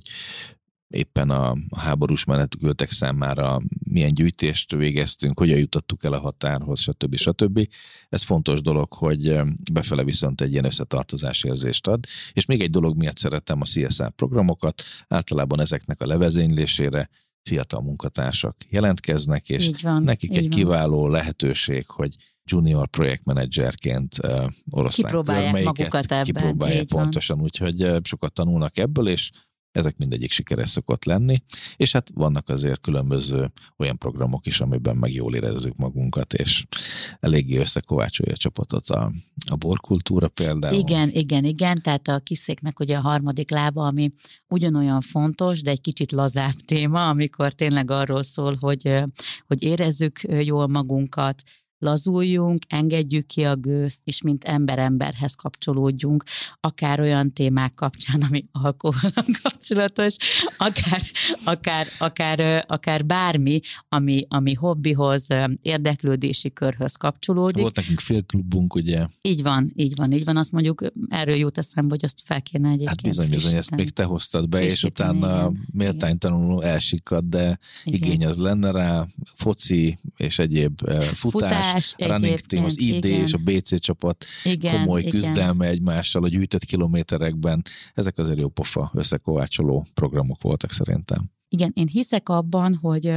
éppen 0.88 1.30
a 1.30 1.56
háborús 1.76 2.24
menetültek 2.24 2.90
számára 2.90 3.60
milyen 3.84 4.14
gyűjtést 4.14 4.74
végeztünk, 4.74 5.38
hogyan 5.38 5.58
jutottuk 5.58 6.04
el 6.04 6.12
a 6.12 6.18
határhoz, 6.18 6.80
stb. 6.80 7.16
stb. 7.16 7.68
Ez 8.08 8.22
fontos 8.22 8.60
dolog, 8.60 8.92
hogy 8.92 9.40
befele 9.72 10.04
viszont 10.04 10.40
egy 10.40 10.52
ilyen 10.52 10.64
összetartozás 10.64 11.44
érzést 11.44 11.86
ad. 11.86 12.04
És 12.32 12.44
még 12.44 12.62
egy 12.62 12.70
dolog 12.70 12.96
miatt 12.96 13.18
szeretem 13.18 13.60
a 13.60 13.64
CSR 13.64 14.10
programokat, 14.10 14.82
általában 15.08 15.60
ezeknek 15.60 16.00
a 16.00 16.06
levezénylésére 16.06 17.10
fiatal 17.44 17.80
munkatársak 17.80 18.56
jelentkeznek, 18.68 19.48
és 19.48 19.70
van, 19.82 20.02
nekik 20.02 20.36
egy 20.36 20.48
van. 20.48 20.50
kiváló 20.50 21.08
lehetőség, 21.08 21.86
hogy 21.88 22.16
junior 22.44 22.88
projektmenedzserként 22.88 24.18
uh, 24.22 24.44
oroszlán 24.70 25.06
kipróbálják 25.06 25.64
magukat 25.64 26.04
ebben. 26.04 26.24
Kipróbálják 26.24 26.86
pontosan, 26.88 27.36
van. 27.36 27.44
úgyhogy 27.44 27.82
uh, 27.82 27.98
sokat 28.02 28.32
tanulnak 28.32 28.78
ebből, 28.78 29.08
és 29.08 29.30
ezek 29.76 29.96
mindegyik 29.96 30.30
sikeres 30.30 30.70
szokott 30.70 31.04
lenni, 31.04 31.36
és 31.76 31.92
hát 31.92 32.10
vannak 32.14 32.48
azért 32.48 32.80
különböző 32.80 33.52
olyan 33.76 33.98
programok 33.98 34.46
is, 34.46 34.60
amiben 34.60 34.96
meg 34.96 35.12
jól 35.12 35.34
érezzük 35.34 35.76
magunkat, 35.76 36.32
és 36.32 36.64
eléggé 37.20 37.58
összekovácsolja 37.58 38.32
a 38.32 38.36
csapatot 38.36 38.88
a, 38.88 39.12
a 39.50 39.56
borkultúra 39.56 40.28
például. 40.28 40.78
Igen, 40.78 41.10
igen, 41.10 41.44
igen, 41.44 41.82
tehát 41.82 42.08
a 42.08 42.18
kiszéknek 42.18 42.80
ugye 42.80 42.96
a 42.96 43.00
harmadik 43.00 43.50
lába, 43.50 43.86
ami 43.86 44.12
ugyanolyan 44.48 45.00
fontos, 45.00 45.62
de 45.62 45.70
egy 45.70 45.80
kicsit 45.80 46.12
lazább 46.12 46.54
téma, 46.64 47.08
amikor 47.08 47.52
tényleg 47.52 47.90
arról 47.90 48.22
szól, 48.22 48.56
hogy, 48.60 49.04
hogy 49.46 49.62
érezzük 49.62 50.20
jól 50.42 50.66
magunkat, 50.66 51.42
lazuljunk, 51.84 52.62
engedjük 52.68 53.26
ki 53.26 53.42
a 53.42 53.54
gőzt, 53.56 54.00
és 54.04 54.22
mint 54.22 54.44
ember-emberhez 54.44 55.34
kapcsolódjunk, 55.34 56.24
akár 56.60 57.00
olyan 57.00 57.32
témák 57.32 57.74
kapcsán, 57.74 58.22
ami 58.28 58.44
alkohol 58.52 59.10
kapcsolatos, 59.42 60.16
akár, 60.56 61.00
akár, 61.44 61.86
akár, 61.98 62.64
akár 62.68 63.06
bármi, 63.06 63.60
ami, 63.88 64.26
ami 64.28 64.54
hobbihoz, 64.54 65.26
érdeklődési 65.62 66.52
körhöz 66.52 66.96
kapcsolódik. 66.96 67.62
Volt 67.62 67.76
nekünk 67.76 68.00
félklubunk, 68.00 68.74
ugye? 68.74 69.06
Így 69.22 69.42
van, 69.42 69.72
így 69.76 69.96
van, 69.96 70.12
így 70.12 70.24
van. 70.24 70.36
Azt 70.36 70.52
mondjuk 70.52 70.84
erről 71.08 71.34
jut 71.34 71.58
eszembe, 71.58 71.90
hogy 71.90 72.04
azt 72.04 72.22
fel 72.24 72.42
kéne 72.42 72.68
egyébként 72.68 72.88
Hát 72.88 73.02
bizony, 73.02 73.30
bizony, 73.30 73.56
ezt 73.56 73.76
még 73.76 73.90
te 73.90 74.04
hoztad 74.04 74.48
be, 74.48 74.62
és 74.62 74.82
utána 74.82 75.52
méltánytalanul 75.72 76.64
elsikad, 76.64 77.24
de 77.24 77.58
igen. 77.84 78.02
igény 78.02 78.26
az 78.26 78.38
lenne 78.38 78.70
rá, 78.70 79.06
foci 79.34 79.98
és 80.16 80.38
egyéb 80.38 80.80
futás, 81.12 81.18
futás 81.18 81.73
Futás, 81.80 81.94
running 82.10 82.38
team, 82.38 82.64
az 82.64 82.80
ID 82.80 83.04
igen. 83.04 83.20
és 83.20 83.32
a 83.32 83.38
BC 83.38 83.80
csapat 83.80 84.24
igen, 84.44 84.76
komoly 84.76 85.00
igen. 85.00 85.12
küzdelme 85.12 85.66
egymással 85.66 86.24
a 86.24 86.28
gyűjtött 86.28 86.64
kilométerekben. 86.64 87.62
Ezek 87.94 88.18
azért 88.18 88.38
jó 88.38 88.48
pofa 88.48 88.90
összekovácsoló 88.94 89.86
programok 89.94 90.42
voltak 90.42 90.72
szerintem. 90.72 91.30
Igen, 91.48 91.72
én 91.74 91.86
hiszek 91.86 92.28
abban, 92.28 92.74
hogy 92.74 93.12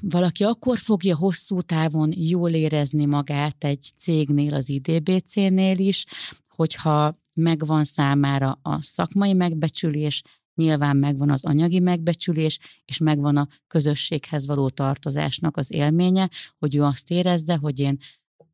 valaki 0.00 0.44
akkor 0.44 0.78
fogja 0.78 1.16
hosszú 1.16 1.60
távon 1.60 2.10
jól 2.16 2.50
érezni 2.50 3.04
magát 3.04 3.64
egy 3.64 3.90
cégnél, 3.98 4.54
az 4.54 4.68
IDBC-nél 4.68 5.78
is, 5.78 6.04
hogyha 6.48 7.20
megvan 7.34 7.84
számára 7.84 8.58
a 8.62 8.82
szakmai 8.82 9.32
megbecsülés, 9.32 10.22
nyilván 10.54 10.96
megvan 10.96 11.30
az 11.30 11.44
anyagi 11.44 11.78
megbecsülés, 11.78 12.58
és 12.84 12.98
megvan 12.98 13.36
a 13.36 13.48
közösséghez 13.66 14.46
való 14.46 14.68
tartozásnak 14.68 15.56
az 15.56 15.72
élménye, 15.72 16.30
hogy 16.58 16.76
ő 16.76 16.82
azt 16.82 17.10
érezze, 17.10 17.56
hogy 17.56 17.80
én 17.80 17.98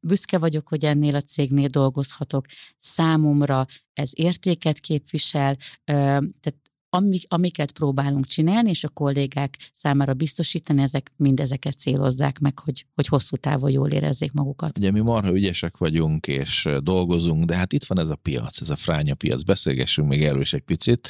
büszke 0.01 0.39
vagyok, 0.39 0.69
hogy 0.69 0.85
ennél 0.85 1.15
a 1.15 1.21
cégnél 1.21 1.69
dolgozhatok. 1.69 2.47
Számomra 2.79 3.67
ez 3.93 4.11
értéket 4.13 4.79
képvisel, 4.79 5.57
tehát 5.85 6.57
amik, 6.91 7.25
amiket 7.29 7.71
próbálunk 7.71 8.27
csinálni, 8.27 8.69
és 8.69 8.85
a 8.85 8.89
kollégák 8.89 9.57
számára 9.75 10.15
biztosítani, 10.15 10.83
ezek 10.83 11.13
mindezeket 11.17 11.79
célozzák 11.79 12.39
meg, 12.39 12.59
hogy, 12.59 12.87
hogy 12.95 13.07
hosszú 13.07 13.37
távon 13.37 13.71
jól 13.71 13.91
érezzék 13.91 14.33
magukat. 14.33 14.79
Ugye 14.79 14.91
mi 14.91 15.01
marha 15.01 15.33
ügyesek 15.33 15.77
vagyunk, 15.77 16.27
és 16.27 16.69
dolgozunk, 16.81 17.45
de 17.45 17.57
hát 17.57 17.73
itt 17.73 17.85
van 17.85 17.99
ez 17.99 18.09
a 18.09 18.17
piac, 18.17 18.61
ez 18.61 18.71
a 18.71 18.77
fránya 18.77 19.15
piac. 19.15 19.43
Beszélgessünk 19.43 20.09
még 20.09 20.23
erről 20.23 20.45
egy 20.51 20.61
picit. 20.61 21.09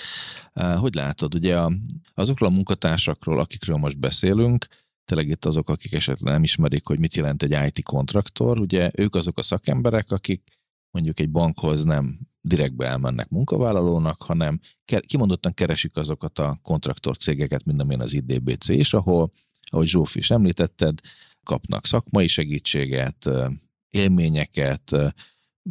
Hogy 0.77 0.95
látod, 0.95 1.35
ugye 1.35 1.59
azokról 2.15 2.49
a 2.49 2.53
munkatársakról, 2.53 3.41
akikről 3.41 3.77
most 3.77 3.99
beszélünk, 3.99 4.67
tényleg 5.05 5.29
itt 5.29 5.45
azok, 5.45 5.69
akik 5.69 5.93
esetleg 5.93 6.33
nem 6.33 6.43
ismerik, 6.43 6.87
hogy 6.87 6.99
mit 6.99 7.15
jelent 7.15 7.43
egy 7.43 7.57
IT 7.67 7.85
kontraktor, 7.85 8.59
ugye 8.59 8.91
ők 8.95 9.15
azok 9.15 9.39
a 9.39 9.43
szakemberek, 9.43 10.11
akik 10.11 10.43
mondjuk 10.91 11.21
egy 11.21 11.31
bankhoz 11.31 11.85
nem 11.85 12.19
direktbe 12.41 12.87
elmennek 12.87 13.29
munkavállalónak, 13.29 14.23
hanem 14.23 14.61
kimondottan 15.07 15.55
keresik 15.55 15.97
azokat 15.97 16.39
a 16.39 16.59
kontraktor 16.63 17.17
cégeket, 17.17 17.65
mint 17.65 17.81
amilyen 17.81 18.01
az 18.01 18.13
IDBC 18.13 18.69
is, 18.69 18.95
ahol, 18.95 19.31
ahogy 19.63 19.87
Zsófi 19.87 20.19
is 20.19 20.31
említetted, 20.31 20.99
kapnak 21.43 21.87
szakmai 21.87 22.27
segítséget, 22.27 23.31
élményeket, 23.91 25.13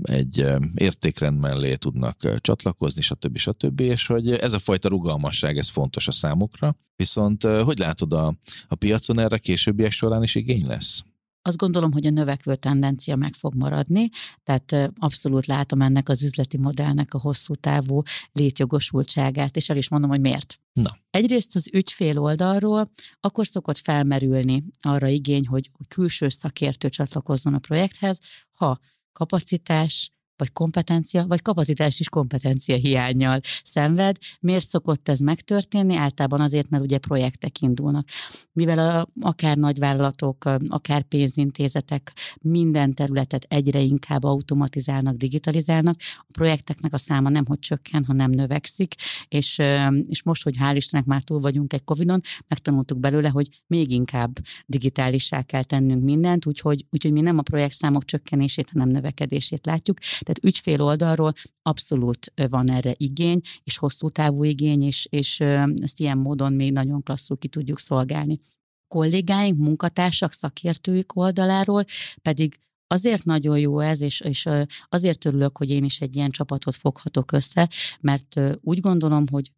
egy 0.02 0.46
értékrend 0.76 1.40
mellé 1.40 1.76
tudnak 1.76 2.42
csatlakozni, 2.42 3.02
stb. 3.02 3.38
stb. 3.38 3.80
És 3.80 4.08
hogy 4.08 4.32
ez 4.32 4.54
a 4.54 4.60
fajta 4.60 4.90
rugalmasság, 4.90 5.58
ez 5.58 5.70
fontos 5.70 6.08
a 6.08 6.12
számukra. 6.12 6.76
Viszont 6.96 7.44
hogy 7.44 7.78
látod 7.78 8.14
a, 8.14 8.36
a 8.68 8.76
piacon 8.76 9.20
erre 9.20 9.38
későbbiek 9.38 9.92
során 9.92 10.24
is 10.24 10.36
igény 10.36 10.68
lesz? 10.68 11.04
Azt 11.48 11.58
gondolom, 11.58 11.92
hogy 11.92 12.06
a 12.06 12.10
növekvő 12.10 12.56
tendencia 12.56 13.16
meg 13.16 13.34
fog 13.34 13.56
maradni, 13.56 14.10
tehát 14.44 14.92
abszolút 15.00 15.46
látom 15.46 15.82
ennek 15.82 16.10
az 16.10 16.24
üzleti 16.24 16.58
modellnek 16.58 17.14
a 17.14 17.20
hosszú 17.20 17.54
távú 17.54 18.02
létjogosultságát, 18.32 19.56
és 19.56 19.70
el 19.70 19.78
is 19.78 19.90
mondom, 19.90 20.10
hogy 20.10 20.22
miért. 20.22 20.60
Na. 20.74 20.98
Egyrészt 21.10 21.56
az 21.56 21.70
ügyfél 21.74 22.20
oldalról 22.20 22.92
akkor 23.20 23.48
szokott 23.48 23.78
felmerülni 23.78 24.64
arra 24.82 25.08
igény, 25.08 25.48
hogy 25.48 25.72
külső 25.88 26.30
szakértő 26.30 26.90
csatlakozzon 26.90 27.54
a 27.54 27.60
projekthez, 27.60 28.20
ha 28.54 28.80
kapacitás, 29.14 30.12
vagy 30.38 30.52
kompetencia, 30.54 31.26
vagy 31.28 31.42
kapacitás 31.42 32.00
is 32.00 32.10
kompetencia 32.10 32.76
hiányjal 32.76 33.40
szenved. 33.64 34.18
Miért 34.40 34.68
szokott 34.68 35.10
ez 35.10 35.20
megtörténni? 35.20 35.96
Általában 35.96 36.42
azért, 36.42 36.70
mert 36.70 36.84
ugye 36.84 36.98
projektek 36.98 37.62
indulnak. 37.62 38.08
Mivel 38.52 38.80
a, 38.80 39.08
akár 39.28 39.58
nagyvállalatok, 39.58 40.46
akár 40.68 41.02
pénzintézetek 41.02 42.14
minden 42.42 42.94
területet 42.94 43.46
egyre 43.50 43.80
inkább 43.80 44.24
automatizálnak, 44.24 45.16
digitalizálnak, 45.16 45.96
a 46.18 46.32
projekteknek 46.32 46.94
a 46.94 46.98
száma 46.98 47.30
nem 47.30 47.46
hogy 47.46 47.60
csökken, 47.60 48.06
hanem 48.06 48.30
növekszik, 48.32 48.94
és, 49.28 49.62
és 50.08 50.24
most, 50.24 50.44
hogy 50.44 50.56
hál' 50.60 50.74
Istennek 50.76 51.06
már 51.06 51.22
túl 51.22 51.40
vagyunk 51.40 51.74
egy 51.74 51.84
Covid-on, 51.84 52.22
megtanultuk 52.48 53.00
belőle, 53.00 53.30
hogy 53.30 53.50
még 53.68 53.92
inkább 53.92 54.38
digitálissá 54.66 55.42
kell 55.42 55.64
tennünk 55.64 56.04
mindent, 56.04 56.46
úgyhogy, 56.46 56.86
úgyhogy 56.92 57.12
mi 57.12 57.22
nem 57.22 57.38
a 57.38 57.42
projektszámok 57.42 58.06
csökkenését, 58.06 58.70
hanem 58.74 58.90
növekedését 58.90 59.66
látjuk. 59.66 59.98
Tehát 60.28 60.44
ügyfél 60.44 60.82
oldalról 60.82 61.34
abszolút 61.62 62.34
van 62.50 62.70
erre 62.70 62.94
igény, 62.98 63.42
és 63.64 63.78
hosszú 63.78 64.10
távú 64.10 64.44
igény, 64.44 64.84
és, 64.84 65.08
és 65.10 65.40
ezt 65.80 66.00
ilyen 66.00 66.18
módon 66.18 66.54
még 66.54 66.72
nagyon 66.72 67.04
klasszul 67.04 67.38
ki 67.38 67.48
tudjuk 67.48 67.80
szolgálni. 67.80 68.40
kollégáink, 68.88 69.58
munkatársak, 69.58 70.32
szakértőik 70.32 71.16
oldaláról 71.16 71.84
pedig 72.22 72.60
Azért 72.90 73.24
nagyon 73.24 73.60
jó 73.60 73.80
ez, 73.80 74.02
és, 74.02 74.20
és 74.20 74.50
azért 74.90 75.26
örülök, 75.26 75.58
hogy 75.58 75.70
én 75.70 75.84
is 75.84 76.02
egy 76.02 76.16
ilyen 76.16 76.30
csapatot 76.30 76.76
foghatok 76.76 77.32
össze, 77.32 77.70
mert 78.00 78.40
úgy 78.62 78.80
gondolom, 78.80 79.24
hogy 79.32 79.52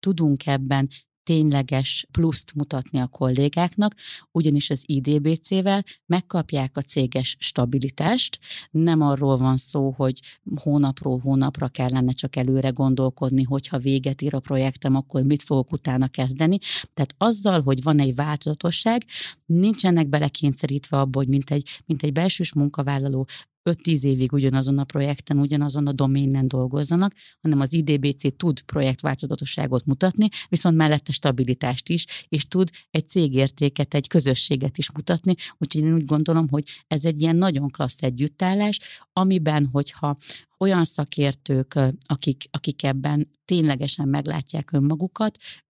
tudunk 0.00 0.46
ebben 0.46 0.88
tényleges 1.26 2.06
pluszt 2.10 2.54
mutatni 2.54 2.98
a 2.98 3.06
kollégáknak, 3.06 3.94
ugyanis 4.30 4.70
az 4.70 4.82
IDBC-vel 4.86 5.84
megkapják 6.06 6.76
a 6.76 6.80
céges 6.80 7.36
stabilitást. 7.38 8.38
Nem 8.70 9.00
arról 9.00 9.36
van 9.36 9.56
szó, 9.56 9.90
hogy 9.90 10.20
hónapról 10.62 11.18
hónapra 11.18 11.68
kellene 11.68 12.12
csak 12.12 12.36
előre 12.36 12.68
gondolkodni, 12.68 13.42
hogyha 13.42 13.78
véget 13.78 14.22
ír 14.22 14.34
a 14.34 14.40
projektem, 14.40 14.94
akkor 14.94 15.22
mit 15.22 15.42
fogok 15.42 15.72
utána 15.72 16.08
kezdeni. 16.08 16.58
Tehát 16.94 17.14
azzal, 17.18 17.62
hogy 17.62 17.82
van 17.82 18.00
egy 18.00 18.14
változatosság, 18.14 19.04
nincsenek 19.46 20.08
belekényszerítve 20.08 20.98
abba, 21.00 21.18
hogy 21.18 21.28
mint 21.28 21.50
egy, 21.50 21.68
mint 21.86 22.02
egy 22.02 22.12
belsős 22.12 22.52
munkavállaló 22.52 23.26
5-10 23.70 24.02
évig 24.02 24.32
ugyanazon 24.32 24.78
a 24.78 24.84
projekten, 24.84 25.38
ugyanazon 25.38 25.86
a 25.86 25.92
doménen 25.92 26.48
dolgozzanak, 26.48 27.12
hanem 27.40 27.60
az 27.60 27.72
IDBC 27.72 28.36
tud 28.36 28.60
projektváltozatosságot 28.60 29.84
mutatni, 29.84 30.28
viszont 30.48 30.76
mellette 30.76 31.12
stabilitást 31.12 31.88
is, 31.88 32.04
és 32.28 32.48
tud 32.48 32.70
egy 32.90 33.08
cégértéket, 33.08 33.94
egy 33.94 34.08
közösséget 34.08 34.78
is 34.78 34.90
mutatni, 34.92 35.34
úgyhogy 35.58 35.82
én 35.82 35.94
úgy 35.94 36.04
gondolom, 36.04 36.48
hogy 36.48 36.64
ez 36.86 37.04
egy 37.04 37.20
ilyen 37.20 37.36
nagyon 37.36 37.68
klassz 37.70 38.02
együttállás, 38.02 38.80
amiben, 39.12 39.68
hogyha 39.72 40.16
olyan 40.58 40.84
szakértők, 40.84 41.78
akik, 42.06 42.44
akik 42.50 42.82
ebben 42.82 43.30
ténylegesen 43.44 44.08
meglátják 44.08 44.72
önmagukat, 44.72 45.36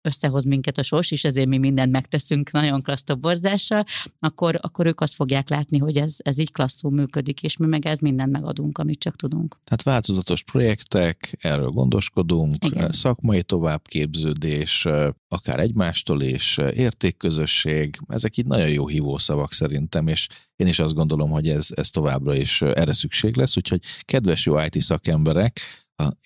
összehoz 0.06 0.44
minket 0.44 0.78
a 0.78 0.82
sors, 0.82 1.10
és 1.10 1.24
ezért 1.24 1.48
mi 1.48 1.58
mindent 1.58 1.92
megteszünk 1.92 2.50
nagyon 2.50 2.82
klassz 2.82 3.04
borzással, 3.18 3.84
akkor, 4.18 4.58
akkor 4.60 4.86
ők 4.86 5.00
azt 5.00 5.14
fogják 5.14 5.48
látni, 5.48 5.78
hogy 5.78 5.96
ez, 5.96 6.16
ez 6.18 6.38
így 6.38 6.52
klasszul 6.52 6.90
működik, 6.90 7.42
és 7.42 7.56
mi 7.56 7.66
meg 7.66 7.86
ez 7.86 7.98
mindent 7.98 8.32
megadunk, 8.32 8.78
amit 8.78 8.98
csak 8.98 9.16
tudunk. 9.16 9.56
Tehát 9.64 9.82
változatos 9.82 10.42
projektek, 10.42 11.36
erről 11.40 11.68
gondoskodunk, 11.68 12.64
Igen. 12.64 12.92
szakmai 12.92 13.42
továbbképződés, 13.42 14.86
akár 15.28 15.60
egymástól 15.60 16.22
és 16.22 16.58
értékközösség, 16.72 17.98
ezek 18.08 18.36
így 18.36 18.46
nagyon 18.46 18.68
jó 18.68 18.86
hívószavak 18.86 19.52
szerintem, 19.52 20.06
és 20.06 20.28
én 20.56 20.66
is 20.66 20.78
azt 20.78 20.94
gondolom, 20.94 21.30
hogy 21.30 21.48
ez, 21.48 21.68
ez 21.74 21.90
továbbra 21.90 22.36
is 22.36 22.62
erre 22.62 22.92
szükség 22.92 23.36
lesz, 23.36 23.56
úgyhogy 23.56 23.80
kedves 24.02 24.46
jó 24.46 24.60
IT 24.60 24.80
szakemberek, 24.80 25.60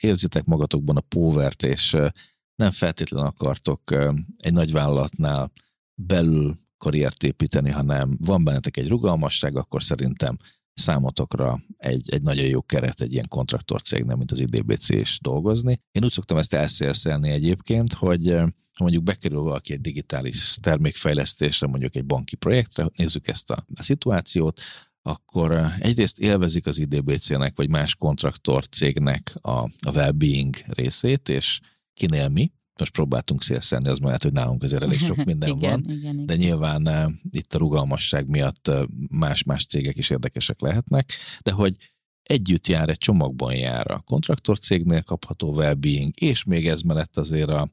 érzitek 0.00 0.44
magatokban 0.44 0.96
a 0.96 1.00
póvert, 1.00 1.62
és 1.62 1.96
nem 2.60 2.70
feltétlenül 2.70 3.26
akartok 3.26 3.82
egy 4.38 4.52
nagy 4.52 4.72
vállalatnál 4.72 5.52
belül 5.94 6.56
karriert 6.78 7.22
építeni, 7.22 7.70
hanem 7.70 8.16
van 8.20 8.44
bennetek 8.44 8.76
egy 8.76 8.88
rugalmasság, 8.88 9.56
akkor 9.56 9.82
szerintem 9.82 10.36
számotokra 10.74 11.60
egy, 11.76 12.10
egy 12.12 12.22
nagyon 12.22 12.46
jó 12.46 12.62
keret 12.62 13.00
egy 13.00 13.12
ilyen 13.12 13.28
kontraktor 13.28 13.82
cégnél, 13.82 14.16
mint 14.16 14.30
az 14.30 14.38
IDBC 14.38 14.88
is 14.88 15.18
dolgozni. 15.22 15.80
Én 15.92 16.04
úgy 16.04 16.10
szoktam 16.10 16.36
ezt 16.36 16.54
elszélszelni 16.54 17.30
egyébként, 17.30 17.92
hogy 17.92 18.30
ha 18.72 18.82
mondjuk 18.82 19.02
bekerül 19.02 19.40
valaki 19.40 19.72
egy 19.72 19.80
digitális 19.80 20.58
termékfejlesztésre, 20.60 21.66
mondjuk 21.66 21.96
egy 21.96 22.04
banki 22.04 22.36
projektre, 22.36 22.88
nézzük 22.96 23.28
ezt 23.28 23.50
a, 23.50 23.64
a 23.74 23.82
szituációt, 23.82 24.60
akkor 25.02 25.66
egyrészt 25.78 26.18
élvezik 26.18 26.66
az 26.66 26.78
IDBC-nek, 26.78 27.56
vagy 27.56 27.68
más 27.68 27.94
kontraktor 27.94 28.68
cégnek 28.68 29.34
a, 29.40 29.58
a 29.60 29.90
well-being 29.94 30.56
részét, 30.66 31.28
és 31.28 31.60
kinél 32.00 32.28
mi. 32.28 32.52
Most 32.78 32.92
próbáltunk 32.92 33.42
szélszenni, 33.42 33.88
az 33.88 33.98
mellett, 33.98 34.22
hogy 34.22 34.32
nálunk 34.32 34.62
azért 34.62 34.82
elég 34.82 34.98
sok 34.98 35.24
minden 35.24 35.48
igen, 35.56 35.70
van, 35.70 35.80
igen, 35.80 36.14
igen. 36.14 36.26
de 36.26 36.36
nyilván 36.36 36.88
uh, 36.88 37.12
itt 37.30 37.54
a 37.54 37.58
rugalmasság 37.58 38.28
miatt 38.28 38.70
más-más 39.08 39.66
cégek 39.66 39.96
is 39.96 40.10
érdekesek 40.10 40.60
lehetnek, 40.60 41.12
de 41.42 41.52
hogy 41.52 41.76
együtt 42.22 42.66
jár, 42.66 42.88
egy 42.88 42.98
csomagban 42.98 43.54
jár 43.54 43.90
a 43.90 44.00
kontraktor 44.00 44.58
cégnél 44.58 45.02
kapható 45.02 45.54
well-being, 45.54 46.12
és 46.20 46.44
még 46.44 46.68
ez 46.68 46.80
mellett 46.80 47.16
azért 47.16 47.48
a, 47.48 47.68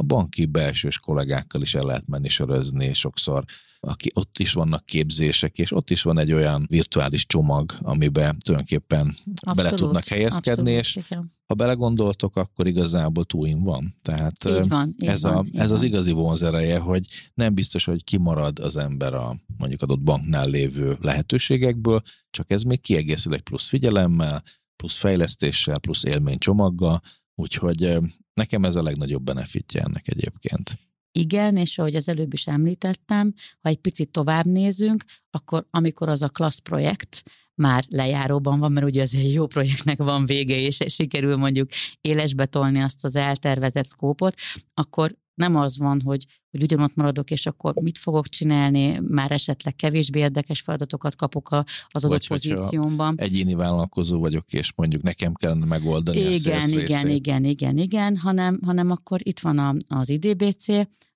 a 0.00 0.02
banki 0.02 0.46
belsős 0.46 0.98
kollégákkal 0.98 1.62
is 1.62 1.74
el 1.74 1.84
lehet 1.84 2.06
menni 2.06 2.28
sörözni, 2.28 2.92
sokszor 2.92 3.44
aki 3.80 4.10
ott 4.14 4.38
is 4.38 4.52
vannak 4.52 4.86
képzések, 4.86 5.58
és 5.58 5.72
ott 5.72 5.90
is 5.90 6.02
van 6.02 6.18
egy 6.18 6.32
olyan 6.32 6.66
virtuális 6.68 7.26
csomag, 7.26 7.74
amiben 7.80 8.38
tulajdonképpen 8.38 9.06
abszolút, 9.06 9.56
bele 9.56 9.70
tudnak 9.70 10.04
helyezkedni, 10.04 10.76
abszolút, 10.76 10.80
és 10.80 10.96
igen. 10.96 11.32
ha 11.46 11.54
belegondoltok, 11.54 12.36
akkor 12.36 12.66
igazából 12.66 13.24
túlin 13.24 13.62
van. 13.62 13.94
Tehát 14.02 14.44
így 14.48 14.68
van, 14.68 14.94
így 14.98 15.08
ez, 15.08 15.22
van, 15.22 15.36
a, 15.36 15.42
így 15.44 15.56
ez 15.56 15.68
van. 15.68 15.78
az 15.78 15.82
igazi 15.82 16.12
vonzereje, 16.12 16.78
hogy 16.78 17.06
nem 17.34 17.54
biztos, 17.54 17.84
hogy 17.84 18.04
kimarad 18.04 18.58
az 18.58 18.76
ember 18.76 19.14
a 19.14 19.36
mondjuk 19.56 19.82
adott 19.82 20.02
banknál 20.02 20.48
lévő 20.48 20.96
lehetőségekből, 21.00 22.02
csak 22.30 22.50
ez 22.50 22.62
még 22.62 22.80
kiegészül 22.80 23.34
egy 23.34 23.42
plusz 23.42 23.68
figyelemmel, 23.68 24.42
plusz 24.76 24.96
fejlesztéssel, 24.96 25.78
plusz 25.78 26.04
élménycsomaggal, 26.04 27.00
úgyhogy 27.38 27.98
nekem 28.34 28.64
ez 28.64 28.74
a 28.74 28.82
legnagyobb 28.82 29.22
benefitje 29.22 29.80
ennek 29.80 30.08
egyébként. 30.08 30.78
Igen, 31.12 31.56
és 31.56 31.78
ahogy 31.78 31.96
az 31.96 32.08
előbb 32.08 32.32
is 32.32 32.46
említettem, 32.46 33.34
ha 33.60 33.68
egy 33.68 33.78
picit 33.78 34.10
tovább 34.10 34.46
nézünk, 34.46 35.04
akkor 35.30 35.66
amikor 35.70 36.08
az 36.08 36.22
a 36.22 36.28
klassz 36.28 36.58
projekt 36.58 37.22
már 37.54 37.84
lejáróban 37.88 38.58
van, 38.58 38.72
mert 38.72 38.86
ugye 38.86 39.02
az 39.02 39.14
egy 39.14 39.32
jó 39.32 39.46
projektnek 39.46 39.98
van 39.98 40.26
vége, 40.26 40.56
és 40.56 40.84
sikerül 40.86 41.36
mondjuk 41.36 41.70
élesbe 42.00 42.46
tolni 42.46 42.80
azt 42.80 43.04
az 43.04 43.16
eltervezett 43.16 43.86
szkópot, 43.86 44.34
akkor 44.74 45.16
nem 45.38 45.54
az 45.54 45.78
van, 45.78 46.00
hogy, 46.00 46.24
hogy 46.50 46.62
ugyanott 46.62 46.94
maradok, 46.94 47.30
és 47.30 47.46
akkor 47.46 47.74
mit 47.74 47.98
fogok 47.98 48.28
csinálni, 48.28 49.00
már 49.08 49.30
esetleg 49.30 49.76
kevésbé 49.76 50.18
érdekes 50.18 50.60
feladatokat 50.60 51.16
kapok 51.16 51.50
az 51.88 52.04
adott 52.04 52.26
Vagy 52.26 52.28
pozíciómban. 52.28 53.14
Egyéni 53.18 53.54
vállalkozó 53.54 54.20
vagyok, 54.20 54.52
és 54.52 54.72
mondjuk 54.76 55.02
nekem 55.02 55.34
kellene 55.34 55.64
megoldani 55.64 56.18
igen, 56.18 56.60
a 56.60 56.66
igen, 56.66 56.78
igen, 56.78 57.08
igen, 57.08 57.44
igen, 57.44 57.78
igen, 57.78 58.16
hanem, 58.16 58.60
hanem 58.64 58.90
akkor 58.90 59.20
itt 59.22 59.40
van 59.40 59.58
a, 59.58 59.74
az 59.88 60.08
IDBC, 60.08 60.66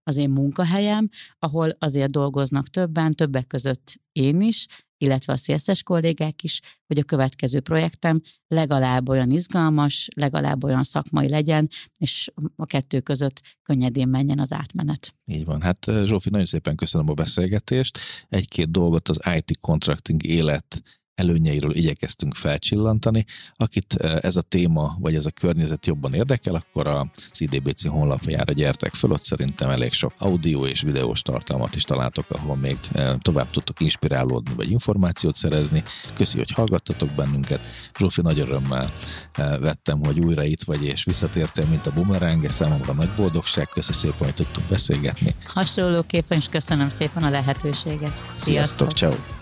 az 0.05 0.17
én 0.17 0.31
munkahelyem, 0.31 1.09
ahol 1.39 1.77
azért 1.79 2.11
dolgoznak 2.11 2.69
többen, 2.69 3.13
többek 3.13 3.47
között 3.47 4.01
én 4.13 4.41
is, 4.41 4.67
illetve 5.03 5.33
a 5.33 5.37
szélszes 5.37 5.83
kollégák 5.83 6.43
is, 6.43 6.61
hogy 6.87 6.99
a 6.99 7.05
következő 7.05 7.61
projektem 7.61 8.21
legalább 8.47 9.09
olyan 9.09 9.31
izgalmas, 9.31 10.09
legalább 10.15 10.65
olyan 10.65 10.83
szakmai 10.83 11.29
legyen, 11.29 11.69
és 11.99 12.31
a 12.57 12.67
kettő 12.67 13.01
között 13.01 13.43
könnyedén 13.63 14.09
menjen 14.09 14.39
az 14.39 14.53
átmenet. 14.53 15.15
Így 15.25 15.45
van. 15.45 15.63
Hát 15.63 15.91
Zsófi, 16.05 16.31
nagyon 16.31 16.47
szépen 16.47 16.77
köszönöm 16.77 17.09
a 17.09 17.15
beszélgetést. 17.15 17.99
Egy-két 18.29 18.71
dolgot 18.71 19.09
az 19.09 19.21
IT 19.37 19.59
contracting 19.61 20.25
élet 20.25 20.83
előnyeiről 21.15 21.75
igyekeztünk 21.75 22.35
felcsillantani. 22.35 23.25
Akit 23.57 23.95
ez 23.97 24.37
a 24.37 24.43
téma, 24.43 24.97
vagy 25.01 25.15
ez 25.15 25.27
a 25.27 25.31
környezet 25.31 25.87
jobban 25.87 26.15
érdekel, 26.15 26.55
akkor 26.55 26.87
a 26.87 27.11
CDBC 27.33 27.87
honlapjára 27.87 28.53
gyertek 28.53 28.95
föl, 28.95 29.11
ott 29.11 29.25
szerintem 29.25 29.71
elég 29.71 29.93
sok 29.93 30.13
audio 30.19 30.67
és 30.67 30.81
videós 30.81 31.23
tartalmat 31.23 31.75
is 31.75 31.83
találtok, 31.83 32.25
ahol 32.29 32.57
még 32.57 32.79
tovább 33.19 33.51
tudtok 33.51 33.81
inspirálódni, 33.81 34.55
vagy 34.55 34.71
információt 34.71 35.37
szerezni. 35.37 35.83
Köszi, 36.15 36.39
hogy 36.39 36.51
hallgattatok 36.51 37.11
bennünket. 37.11 37.61
Zsófi, 37.99 38.21
nagy 38.21 38.39
örömmel 38.39 38.91
vettem, 39.37 40.05
hogy 40.05 40.21
újra 40.21 40.45
itt 40.45 40.63
vagy, 40.63 40.85
és 40.85 41.05
visszatértél, 41.05 41.69
mint 41.69 41.87
a 41.87 41.93
bumerang, 41.93 42.49
számomra 42.49 42.93
nagy 42.93 43.11
boldogság. 43.17 43.69
Köszi 43.69 43.93
szépen, 43.93 44.25
hogy 44.25 44.35
tudtunk 44.35 44.69
beszélgetni. 44.69 45.35
Hasonlóképpen 45.45 46.39
is 46.39 46.49
köszönöm 46.49 46.89
szépen 46.89 47.23
a 47.23 47.31
lehetőséget. 47.31 48.13
Sziasztok, 48.35 48.37
Sziasztok 48.37 48.93
ciao. 48.93 49.42